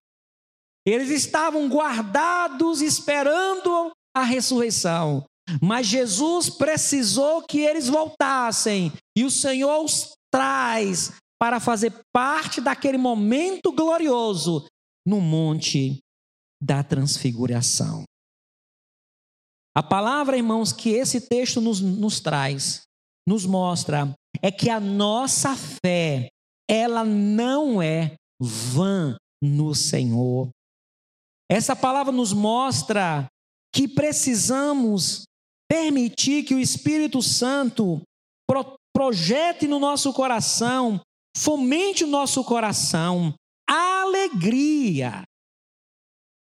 eles 0.87 1.11
estavam 1.11 1.69
guardados 1.69 2.81
esperando 2.81 3.93
a 4.15 4.23
ressurreição. 4.23 5.25
Mas 5.61 5.87
Jesus 5.87 6.49
precisou 6.49 7.43
que 7.43 7.61
eles 7.61 7.89
voltassem, 7.89 8.93
e 9.17 9.25
o 9.25 9.31
Senhor 9.31 9.85
os 9.85 10.13
traz 10.31 11.13
para 11.39 11.59
fazer 11.59 11.93
parte 12.13 12.61
daquele 12.61 12.97
momento 12.97 13.73
glorioso 13.73 14.65
no 15.07 15.21
monte 15.21 15.99
da 16.63 16.83
transfiguração. 16.83 18.05
A 19.75 19.83
palavra, 19.83 20.37
irmãos, 20.37 20.73
que 20.73 20.91
esse 20.91 21.21
texto 21.21 21.61
nos, 21.61 21.81
nos 21.81 22.21
traz, 22.21 22.83
nos 23.27 23.45
mostra, 23.45 24.15
é 24.41 24.51
que 24.51 24.71
a 24.71 24.79
nossa 24.79 25.57
fé, 25.57 26.29
ela 26.69 27.05
não 27.05 27.83
é 27.83 28.15
vã 28.41 29.17
no 29.43 29.75
Senhor. 29.75 30.49
Essa 31.51 31.75
palavra 31.75 32.13
nos 32.13 32.33
mostra 32.33 33.27
que 33.75 33.89
precisamos 33.89 35.25
permitir 35.73 36.45
que 36.45 36.55
o 36.55 36.61
Espírito 36.61 37.23
Santo 37.23 38.03
pro, 38.47 38.77
projete 38.95 39.67
no 39.67 39.79
nosso 39.79 40.13
coração, 40.13 41.01
fomente 41.35 42.05
o 42.05 42.07
nosso 42.07 42.45
coração 42.45 43.35
a 43.67 44.03
alegria 44.03 45.23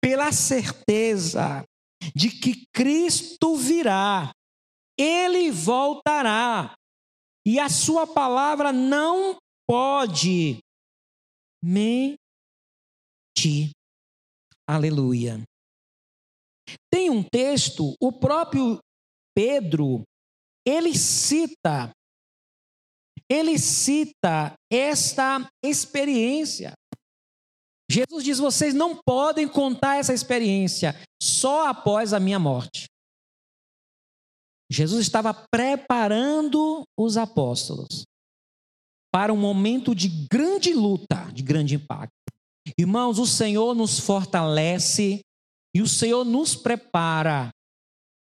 pela 0.01 0.31
certeza 0.31 1.63
de 2.15 2.31
que 2.31 2.65
Cristo 2.73 3.55
virá, 3.55 4.31
ele 4.97 5.51
voltará, 5.51 6.73
e 7.45 7.59
a 7.59 7.69
sua 7.69 8.07
palavra 8.07 8.73
não 8.73 9.37
pode 9.69 10.57
mentir. 11.63 12.17
Aleluia. 14.67 15.43
Tem 16.91 17.11
um 17.11 17.21
texto, 17.21 17.93
o 18.01 18.11
próprio 18.11 18.79
Pedro, 19.35 20.03
ele 20.65 20.97
cita, 20.97 21.91
ele 23.29 23.57
cita 23.57 24.53
esta 24.71 25.49
experiência. 25.63 26.73
Jesus 27.89 28.23
diz: 28.23 28.37
vocês 28.37 28.73
não 28.73 28.99
podem 29.05 29.47
contar 29.47 29.97
essa 29.97 30.13
experiência 30.13 30.95
só 31.21 31.67
após 31.67 32.13
a 32.13 32.19
minha 32.19 32.39
morte. 32.39 32.85
Jesus 34.71 35.01
estava 35.01 35.33
preparando 35.33 36.83
os 36.97 37.17
apóstolos 37.17 38.03
para 39.13 39.31
um 39.31 39.37
momento 39.37 39.93
de 39.93 40.09
grande 40.31 40.73
luta, 40.73 41.31
de 41.31 41.43
grande 41.43 41.75
impacto. 41.75 42.11
Irmãos, 42.77 43.19
o 43.19 43.27
Senhor 43.27 43.75
nos 43.75 43.99
fortalece 43.99 45.21
e 45.75 45.81
o 45.81 45.87
Senhor 45.87 46.23
nos 46.23 46.55
prepara 46.55 47.51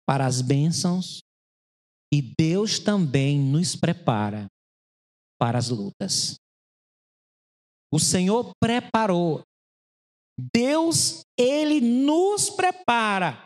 para 0.08 0.26
as 0.26 0.42
bênçãos 0.42 1.22
e 2.14 2.22
Deus 2.38 2.80
também 2.80 3.40
nos 3.40 3.76
prepara 3.76 4.48
para 5.40 5.58
as 5.58 5.70
lutas. 5.70 6.36
O 7.92 8.00
Senhor 8.00 8.52
preparou. 8.60 9.42
Deus, 10.54 11.22
ele 11.38 11.82
nos 11.82 12.50
prepara 12.50 13.46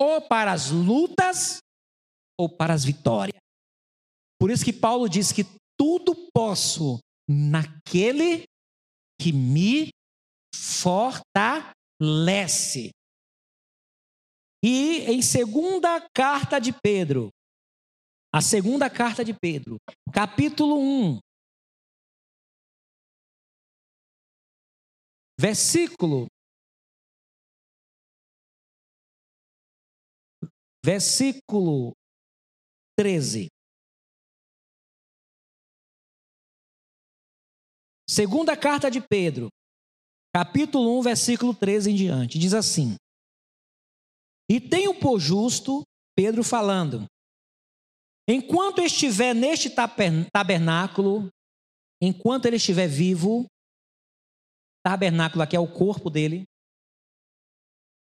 ou 0.00 0.20
para 0.22 0.52
as 0.52 0.70
lutas 0.70 1.58
ou 2.38 2.48
para 2.48 2.72
as 2.74 2.84
vitórias. 2.84 3.40
Por 4.38 4.50
isso 4.50 4.64
que 4.64 4.72
Paulo 4.72 5.08
diz 5.08 5.32
que 5.32 5.44
tudo 5.78 6.14
posso 6.34 6.98
naquele 7.28 8.44
que 9.20 9.32
me 9.32 9.90
fortalece. 10.54 11.60
E 14.62 15.10
em 15.10 15.22
segunda 15.22 16.00
carta 16.14 16.58
de 16.58 16.72
Pedro, 16.72 17.30
a 18.32 18.40
segunda 18.40 18.90
carta 18.90 19.24
de 19.24 19.34
Pedro, 19.34 19.76
capítulo 20.12 20.78
1, 20.78 21.18
Versículo. 25.40 26.26
Versículo 30.84 31.92
13. 32.98 33.48
Segunda 38.06 38.54
carta 38.54 38.90
de 38.90 39.00
Pedro, 39.00 39.48
capítulo 40.34 40.98
1, 40.98 41.02
versículo 41.02 41.54
13 41.54 41.90
em 41.90 41.94
diante, 41.94 42.38
diz 42.38 42.52
assim: 42.52 42.96
E 44.50 44.60
tenho 44.60 44.98
por 44.98 45.20
justo, 45.20 45.84
Pedro 46.16 46.42
falando, 46.42 47.06
enquanto 48.28 48.82
estiver 48.82 49.32
neste 49.32 49.70
tabernáculo, 49.70 51.28
enquanto 52.02 52.46
ele 52.46 52.56
estiver 52.56 52.88
vivo, 52.88 53.46
tabernáculo 54.84 55.44
aqui 55.44 55.54
é 55.54 55.60
o 55.60 55.72
corpo 55.72 56.10
dele. 56.10 56.42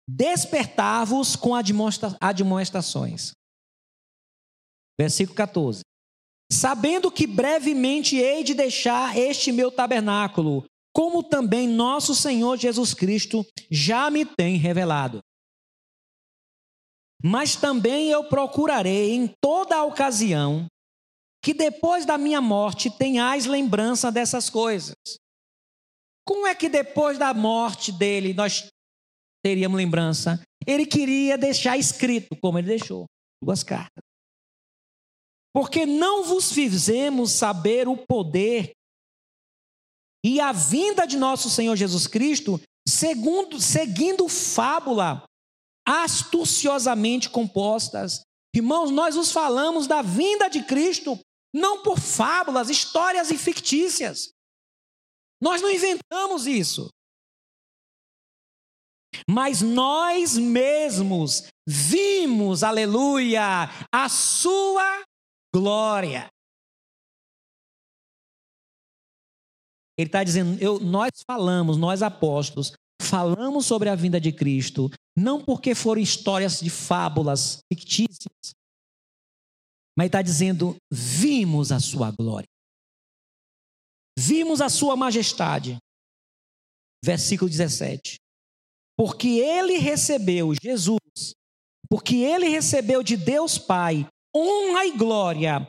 Despertar-vos 0.09 1.35
com 1.35 1.53
admoestações. 1.53 3.33
Versículo 4.97 5.35
14. 5.35 5.81
Sabendo 6.49 7.11
que 7.11 7.27
brevemente 7.27 8.15
hei 8.15 8.41
de 8.41 8.53
deixar 8.53 9.17
este 9.17 9.51
meu 9.51 9.69
tabernáculo, 9.69 10.63
como 10.95 11.21
também 11.21 11.67
nosso 11.67 12.15
Senhor 12.15 12.55
Jesus 12.57 12.93
Cristo 12.93 13.45
já 13.69 14.09
me 14.09 14.25
tem 14.25 14.55
revelado. 14.55 15.19
Mas 17.23 17.55
também 17.55 18.09
eu 18.09 18.23
procurarei 18.25 19.13
em 19.13 19.27
toda 19.41 19.75
a 19.75 19.83
ocasião 19.83 20.67
que 21.43 21.53
depois 21.53 22.05
da 22.05 22.17
minha 22.17 22.41
morte 22.41 22.89
tenhais 22.89 23.45
lembrança 23.45 24.11
dessas 24.11 24.49
coisas 24.49 24.95
como 26.27 26.45
é 26.45 26.53
que 26.53 26.67
depois 26.67 27.17
da 27.17 27.33
morte 27.33 27.89
dele 27.89 28.33
nós 28.33 28.67
teríamos 29.41 29.77
lembrança? 29.77 30.43
Ele 30.67 30.85
queria 30.85 31.37
deixar 31.37 31.77
escrito, 31.77 32.35
como 32.41 32.59
ele 32.59 32.67
deixou, 32.67 33.05
duas 33.41 33.63
cartas. 33.63 34.03
Porque 35.53 35.85
não 35.85 36.25
vos 36.25 36.51
fizemos 36.51 37.31
saber 37.31 37.87
o 37.87 37.95
poder 37.95 38.73
e 40.23 40.41
a 40.41 40.51
vinda 40.51 41.05
de 41.05 41.15
nosso 41.15 41.49
Senhor 41.49 41.77
Jesus 41.77 42.05
Cristo, 42.07 42.59
segundo, 42.85 43.61
seguindo 43.61 44.27
fábula 44.27 45.23
astuciosamente 45.87 47.29
compostas. 47.29 48.21
Irmãos, 48.53 48.91
nós 48.91 49.15
os 49.15 49.31
falamos 49.31 49.87
da 49.87 50.01
vinda 50.01 50.49
de 50.49 50.63
Cristo 50.63 51.17
não 51.53 51.81
por 51.81 51.97
fábulas, 51.97 52.69
histórias 52.69 53.31
e 53.31 53.37
fictícias. 53.37 54.33
Nós 55.41 55.61
não 55.61 55.71
inventamos 55.71 56.45
isso. 56.45 56.89
Mas 59.29 59.61
nós 59.61 60.37
mesmos 60.37 61.47
vimos, 61.67 62.63
aleluia, 62.63 63.69
a 63.91 64.09
sua 64.09 65.03
glória. 65.53 66.27
Ele 69.97 70.07
está 70.07 70.23
dizendo, 70.23 70.61
eu, 70.61 70.79
nós 70.79 71.09
falamos, 71.25 71.77
nós 71.77 72.03
apóstolos, 72.03 72.73
falamos 73.01 73.65
sobre 73.65 73.89
a 73.89 73.95
vinda 73.95 74.19
de 74.19 74.31
Cristo, 74.31 74.89
não 75.17 75.43
porque 75.43 75.73
foram 75.73 76.01
histórias 76.01 76.59
de 76.59 76.69
fábulas 76.69 77.59
fictícias, 77.71 78.53
mas 79.97 80.07
está 80.07 80.21
dizendo, 80.21 80.75
vimos 80.91 81.71
a 81.71 81.79
sua 81.79 82.11
glória, 82.11 82.47
vimos 84.17 84.61
a 84.61 84.69
sua 84.69 84.95
majestade. 84.95 85.77
Versículo 87.03 87.49
17. 87.49 88.17
Porque 88.97 89.27
ele 89.39 89.77
recebeu, 89.77 90.53
Jesus, 90.61 91.33
porque 91.89 92.17
ele 92.17 92.47
recebeu 92.49 93.03
de 93.03 93.15
Deus 93.15 93.57
Pai 93.57 94.07
honra 94.35 94.85
e 94.85 94.97
glória 94.97 95.67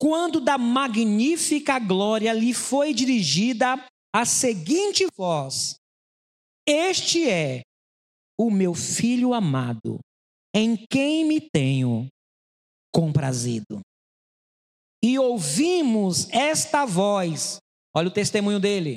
quando 0.00 0.40
da 0.40 0.58
magnífica 0.58 1.78
glória 1.78 2.32
lhe 2.32 2.52
foi 2.52 2.92
dirigida 2.92 3.82
a 4.14 4.24
seguinte 4.24 5.06
voz: 5.16 5.76
Este 6.66 7.28
é 7.28 7.62
o 8.38 8.50
meu 8.50 8.74
filho 8.74 9.34
amado, 9.34 9.98
em 10.54 10.76
quem 10.90 11.24
me 11.24 11.40
tenho 11.40 12.08
comprazido. 12.92 13.80
E 15.02 15.18
ouvimos 15.18 16.30
esta 16.30 16.86
voz, 16.86 17.58
olha 17.94 18.08
o 18.08 18.12
testemunho 18.12 18.58
dele. 18.58 18.96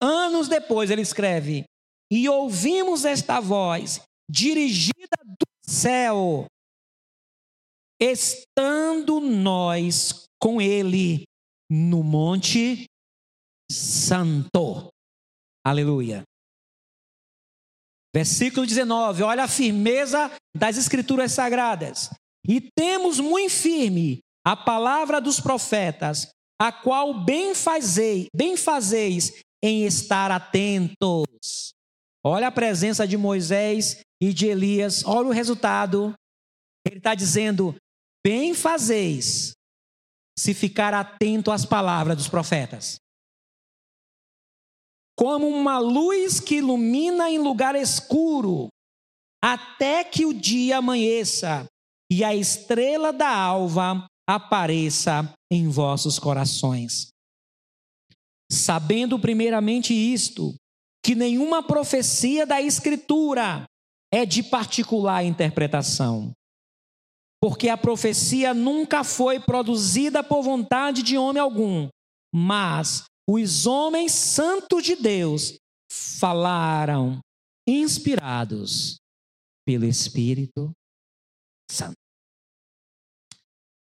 Anos 0.00 0.46
depois 0.46 0.90
ele 0.90 1.02
escreve: 1.02 1.64
E 2.10 2.28
ouvimos 2.28 3.04
esta 3.04 3.40
voz 3.40 4.00
dirigida 4.30 5.16
do 5.24 5.46
céu, 5.68 6.46
estando 8.00 9.18
nós 9.18 10.24
com 10.40 10.60
ele 10.60 11.24
no 11.68 12.04
Monte 12.04 12.84
Santo. 13.70 14.88
Aleluia. 15.66 16.22
Versículo 18.18 18.66
19, 18.66 19.22
olha 19.22 19.44
a 19.44 19.48
firmeza 19.48 20.28
das 20.52 20.76
Escrituras 20.76 21.30
Sagradas. 21.30 22.10
E 22.44 22.60
temos 22.60 23.20
muito 23.20 23.52
firme 23.52 24.18
a 24.44 24.56
palavra 24.56 25.20
dos 25.20 25.38
profetas, 25.38 26.28
a 26.60 26.72
qual 26.72 27.24
bem 27.24 27.54
fazei, 27.54 28.26
bem 28.34 28.56
fazeis 28.56 29.40
em 29.62 29.84
estar 29.84 30.32
atentos. 30.32 31.72
Olha 32.26 32.48
a 32.48 32.50
presença 32.50 33.06
de 33.06 33.16
Moisés 33.16 34.00
e 34.20 34.34
de 34.34 34.48
Elias, 34.48 35.04
olha 35.04 35.28
o 35.28 35.32
resultado. 35.32 36.12
Ele 36.84 36.98
está 36.98 37.14
dizendo: 37.14 37.72
Bem 38.26 38.52
fazeis 38.52 39.52
se 40.36 40.52
ficar 40.54 40.92
atento 40.92 41.52
às 41.52 41.64
palavras 41.64 42.16
dos 42.16 42.26
profetas. 42.26 42.96
Como 45.18 45.48
uma 45.48 45.78
luz 45.78 46.38
que 46.38 46.56
ilumina 46.56 47.28
em 47.28 47.38
lugar 47.38 47.74
escuro, 47.74 48.68
até 49.42 50.04
que 50.04 50.24
o 50.24 50.32
dia 50.32 50.78
amanheça 50.78 51.66
e 52.10 52.22
a 52.22 52.34
estrela 52.34 53.12
da 53.12 53.28
alva 53.28 54.06
apareça 54.28 55.32
em 55.50 55.68
vossos 55.68 56.18
corações. 56.18 57.08
Sabendo 58.50 59.18
primeiramente 59.18 59.92
isto, 59.92 60.54
que 61.04 61.14
nenhuma 61.14 61.62
profecia 61.62 62.46
da 62.46 62.60
Escritura 62.62 63.64
é 64.12 64.24
de 64.24 64.42
particular 64.42 65.24
interpretação 65.24 66.32
porque 67.40 67.68
a 67.68 67.76
profecia 67.76 68.52
nunca 68.52 69.04
foi 69.04 69.38
produzida 69.38 70.22
por 70.22 70.42
vontade 70.42 71.02
de 71.02 71.16
homem 71.16 71.40
algum, 71.40 71.88
mas 72.34 73.04
os 73.28 73.66
homens 73.66 74.12
santos 74.12 74.82
de 74.82 74.96
Deus 74.96 75.58
falaram 75.90 77.20
inspirados 77.68 78.96
pelo 79.66 79.84
Espírito 79.84 80.72
Santo. 81.70 81.98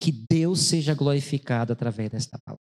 Que 0.03 0.11
Deus 0.29 0.61
seja 0.63 0.93
glorificado 0.95 1.73
através 1.73 2.11
desta 2.11 2.37
palavra. 2.45 2.63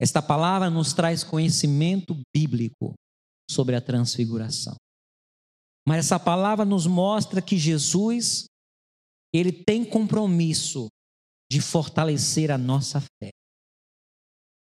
Esta 0.00 0.22
palavra 0.22 0.70
nos 0.70 0.92
traz 0.92 1.24
conhecimento 1.24 2.14
bíblico 2.32 2.94
sobre 3.50 3.74
a 3.74 3.80
transfiguração. 3.80 4.76
Mas 5.86 6.06
essa 6.06 6.20
palavra 6.20 6.64
nos 6.64 6.86
mostra 6.86 7.42
que 7.42 7.56
Jesus 7.56 8.44
ele 9.34 9.52
tem 9.52 9.84
compromisso 9.84 10.88
de 11.50 11.60
fortalecer 11.60 12.50
a 12.50 12.58
nossa 12.58 13.00
fé. 13.00 13.30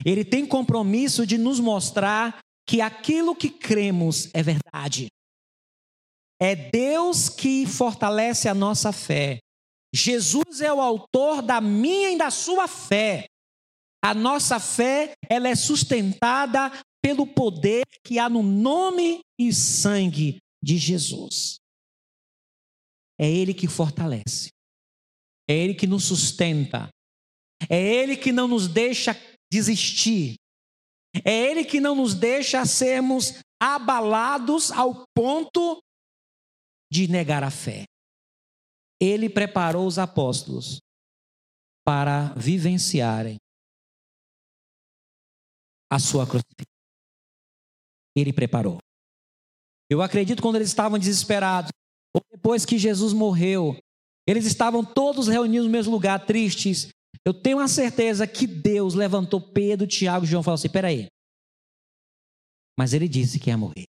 Ele 0.06 0.24
tem 0.24 0.46
compromisso 0.46 1.26
de 1.26 1.38
nos 1.38 1.60
mostrar 1.60 2.40
que 2.68 2.82
aquilo 2.82 3.36
que 3.36 3.50
cremos 3.50 4.30
é 4.34 4.44
verdade. 4.44 5.08
É 6.40 6.56
Deus 6.56 7.30
que 7.30 7.66
fortalece 7.66 8.48
a 8.48 8.54
nossa 8.54 8.92
fé. 8.92 9.40
Jesus 9.94 10.62
é 10.62 10.72
o 10.72 10.82
autor 10.82 11.42
da 11.42 11.60
minha 11.60 12.12
e 12.12 12.18
da 12.18 12.30
sua 12.30 12.68
fé. 12.68 13.26
A 14.04 14.14
nossa 14.14 14.60
fé, 14.60 15.14
ela 15.28 15.48
é 15.48 15.56
sustentada 15.56 16.72
pelo 17.02 17.26
poder 17.26 17.84
que 18.06 18.20
há 18.20 18.30
no 18.30 18.44
nome 18.44 19.22
e 19.40 19.52
sangue 19.52 20.38
de 20.62 20.78
Jesus. 20.78 21.58
É 23.20 23.28
ele 23.28 23.54
que 23.54 23.68
fortalece. 23.68 24.50
É 25.50 25.56
Ele 25.56 25.74
que 25.74 25.88
nos 25.88 26.04
sustenta. 26.04 26.90
É 27.70 27.82
Ele 27.82 28.18
que 28.18 28.32
não 28.32 28.48
nos 28.48 28.68
deixa 28.68 29.16
desistir. 29.52 30.36
É 31.26 31.32
Ele 31.32 31.64
que 31.64 31.80
não 31.80 31.96
nos 31.96 32.14
deixa 32.14 32.66
sermos 32.66 33.42
abalados 33.62 34.72
ao 34.72 35.06
ponto 35.16 35.82
de 36.92 37.08
negar 37.08 37.44
a 37.44 37.52
fé. 37.52 37.86
Ele 39.00 39.30
preparou 39.30 39.86
os 39.86 40.00
apóstolos 40.00 40.80
para 41.86 42.34
vivenciarem 42.34 43.38
a 45.92 46.00
sua 46.00 46.26
crucificação. 46.26 46.66
Ele 48.16 48.34
preparou. 48.34 48.80
Eu 49.90 50.02
acredito 50.02 50.42
quando 50.42 50.58
eles 50.58 50.68
estavam 50.68 51.00
desesperados, 51.00 51.72
ou 52.14 52.22
depois 52.32 52.66
que 52.66 52.78
Jesus 52.78 53.14
morreu, 53.14 53.78
eles 54.28 54.46
estavam 54.46 54.84
todos 54.84 55.28
reunidos 55.28 55.68
no 55.68 55.72
mesmo 55.72 55.94
lugar, 55.94 56.26
tristes. 56.26 56.90
Eu 57.28 57.34
tenho 57.34 57.60
a 57.60 57.68
certeza 57.68 58.26
que 58.26 58.48
Deus 58.48 58.94
levantou 58.94 59.42
Pedro, 59.42 59.86
Tiago 59.86 60.24
e 60.24 60.28
João 60.30 60.40
e 60.40 60.46
falou 60.46 60.56
assim: 60.56 60.72
peraí. 60.72 61.08
Mas 62.80 62.94
ele 62.94 63.10
disse 63.10 63.38
que 63.38 63.50
ia 63.50 63.58
morrer. 63.58 63.84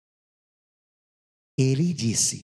Ele 1.59 1.92
disse. 1.92 2.42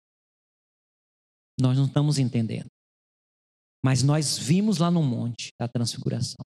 Nós 1.61 1.79
não 1.79 1.87
estamos 1.87 2.19
entendendo. 2.19 2.67
Mas 3.85 4.03
nós 4.03 4.37
vimos 4.37 4.79
lá 4.79 4.91
no 4.91 5.05
monte 5.05 5.51
da 5.57 5.69
transfiguração. 5.69 6.45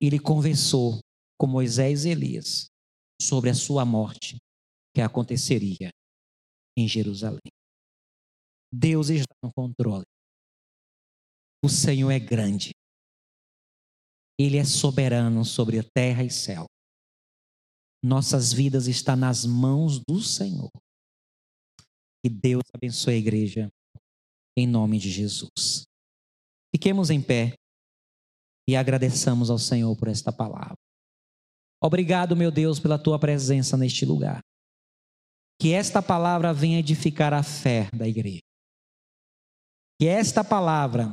Ele 0.00 0.18
conversou 0.18 0.98
com 1.38 1.46
Moisés 1.46 2.04
e 2.04 2.08
Elias 2.08 2.66
sobre 3.20 3.50
a 3.50 3.54
sua 3.54 3.84
morte 3.84 4.36
que 4.92 5.00
aconteceria 5.00 5.90
em 6.76 6.88
Jerusalém. 6.88 7.52
Deus 8.74 9.10
está 9.10 9.32
no 9.44 9.52
controle. 9.54 10.11
O 11.64 11.68
Senhor 11.68 12.10
é 12.10 12.18
grande. 12.18 12.72
Ele 14.38 14.56
é 14.56 14.64
soberano 14.64 15.44
sobre 15.44 15.78
a 15.78 15.84
terra 15.84 16.24
e 16.24 16.30
céu. 16.30 16.66
Nossas 18.04 18.52
vidas 18.52 18.88
estão 18.88 19.14
nas 19.14 19.46
mãos 19.46 20.00
do 20.00 20.20
Senhor. 20.20 20.70
Que 22.24 22.28
Deus 22.28 22.64
abençoe 22.74 23.14
a 23.14 23.18
igreja 23.18 23.68
em 24.56 24.66
nome 24.66 24.98
de 24.98 25.08
Jesus. 25.08 25.84
Fiquemos 26.74 27.10
em 27.10 27.22
pé 27.22 27.54
e 28.68 28.74
agradeçamos 28.74 29.50
ao 29.50 29.58
Senhor 29.58 29.96
por 29.96 30.08
esta 30.08 30.32
palavra. 30.32 30.76
Obrigado, 31.80 32.36
meu 32.36 32.50
Deus, 32.50 32.80
pela 32.80 32.98
tua 32.98 33.18
presença 33.18 33.76
neste 33.76 34.04
lugar. 34.04 34.40
Que 35.60 35.72
esta 35.72 36.02
palavra 36.02 36.52
venha 36.52 36.80
edificar 36.80 37.32
a 37.32 37.42
fé 37.42 37.88
da 37.94 38.08
igreja. 38.08 38.40
Que 40.00 40.08
esta 40.08 40.42
palavra 40.42 41.12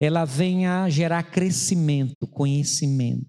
ela 0.00 0.24
venha 0.24 0.88
gerar 0.90 1.30
crescimento, 1.30 2.26
conhecimento. 2.30 3.26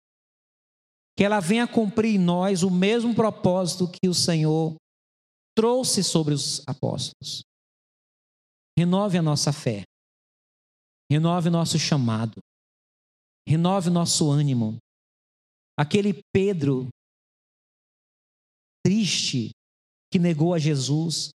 Que 1.15 1.24
ela 1.24 1.39
venha 1.39 1.68
cumprir 1.68 2.15
em 2.15 2.20
nós 2.20 2.63
o 2.63 2.70
mesmo 2.70 3.15
propósito 3.15 3.89
que 3.89 4.07
o 4.07 4.13
Senhor 4.13 4.76
trouxe 5.55 6.03
sobre 6.03 6.34
os 6.34 6.61
apóstolos. 6.68 7.41
Renove 8.78 9.18
a 9.18 9.22
nossa 9.22 9.51
fé. 9.51 9.84
Renove 11.11 11.49
nosso 11.49 11.80
chamado. 11.80 12.38
Renove 13.47 13.89
nosso 13.89 14.30
ânimo. 14.30 14.78
Aquele 15.80 16.22
Pedro 16.32 16.89
triste 18.86 19.51
que 20.11 20.20
negou 20.20 20.53
a 20.53 20.59
Jesus, 20.59 21.30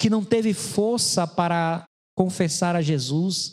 que 0.00 0.08
não 0.08 0.24
teve 0.24 0.54
força 0.54 1.26
para 1.26 1.84
confessar 2.16 2.76
a 2.76 2.82
Jesus, 2.82 3.52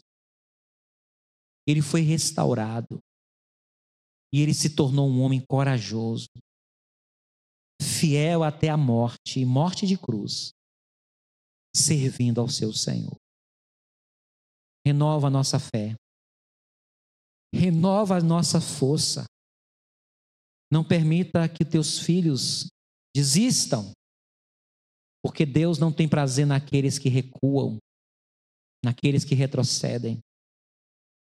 ele 1.68 1.82
foi 1.82 2.02
restaurado. 2.02 3.00
E 4.34 4.42
ele 4.42 4.54
se 4.54 4.76
tornou 4.76 5.10
um 5.10 5.22
homem 5.22 5.44
corajoso, 5.46 6.28
fiel 7.82 8.44
até 8.44 8.70
a 8.70 8.78
morte 8.78 9.46
morte 9.46 9.88
de 9.88 9.98
cruz, 9.98 10.52
servindo 11.76 12.42
ao 12.42 12.50
seu 12.50 12.74
Senhor. 12.74 13.16
Renova 14.86 15.28
a 15.28 15.30
nossa 15.30 15.60
fé, 15.60 15.96
renova 17.54 18.18
a 18.18 18.22
nossa 18.22 18.60
força. 18.60 19.26
Não 20.72 20.84
permita 20.84 21.48
que 21.48 21.64
teus 21.64 22.00
filhos 22.00 22.68
desistam, 23.16 23.94
porque 25.24 25.46
Deus 25.46 25.80
não 25.80 25.94
tem 25.94 26.08
prazer 26.08 26.46
naqueles 26.46 27.00
que 27.00 27.08
recuam, 27.08 27.78
naqueles 28.84 29.24
que 29.24 29.34
retrocedem. 29.34 30.20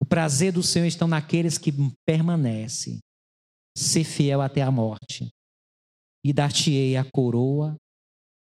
O 0.03 0.05
prazer 0.05 0.51
do 0.51 0.61
Senhor 0.61 0.85
está 0.85 1.07
naqueles 1.07 1.57
que 1.57 1.71
permanecem. 2.05 2.99
Ser 3.75 4.03
fiel 4.03 4.41
até 4.41 4.61
a 4.61 4.69
morte 4.69 5.29
e 6.25 6.33
dar-te-ei 6.33 6.97
a 6.97 7.09
coroa 7.09 7.77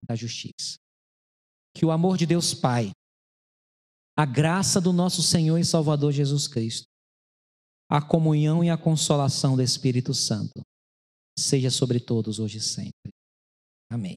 da 0.07 0.15
justiça. 0.15 0.77
Que 1.75 1.83
o 1.83 1.89
amor 1.89 2.15
de 2.15 2.27
Deus 2.27 2.53
Pai, 2.53 2.91
a 4.15 4.23
graça 4.23 4.79
do 4.79 4.93
nosso 4.93 5.23
Senhor 5.23 5.57
e 5.57 5.65
Salvador 5.65 6.11
Jesus 6.11 6.47
Cristo, 6.47 6.85
a 7.89 8.07
comunhão 8.07 8.63
e 8.63 8.69
a 8.69 8.77
consolação 8.77 9.55
do 9.55 9.63
Espírito 9.63 10.13
Santo 10.13 10.61
seja 11.39 11.71
sobre 11.71 11.99
todos 11.99 12.37
hoje 12.37 12.59
e 12.59 12.61
sempre. 12.61 13.11
Amém. 13.91 14.15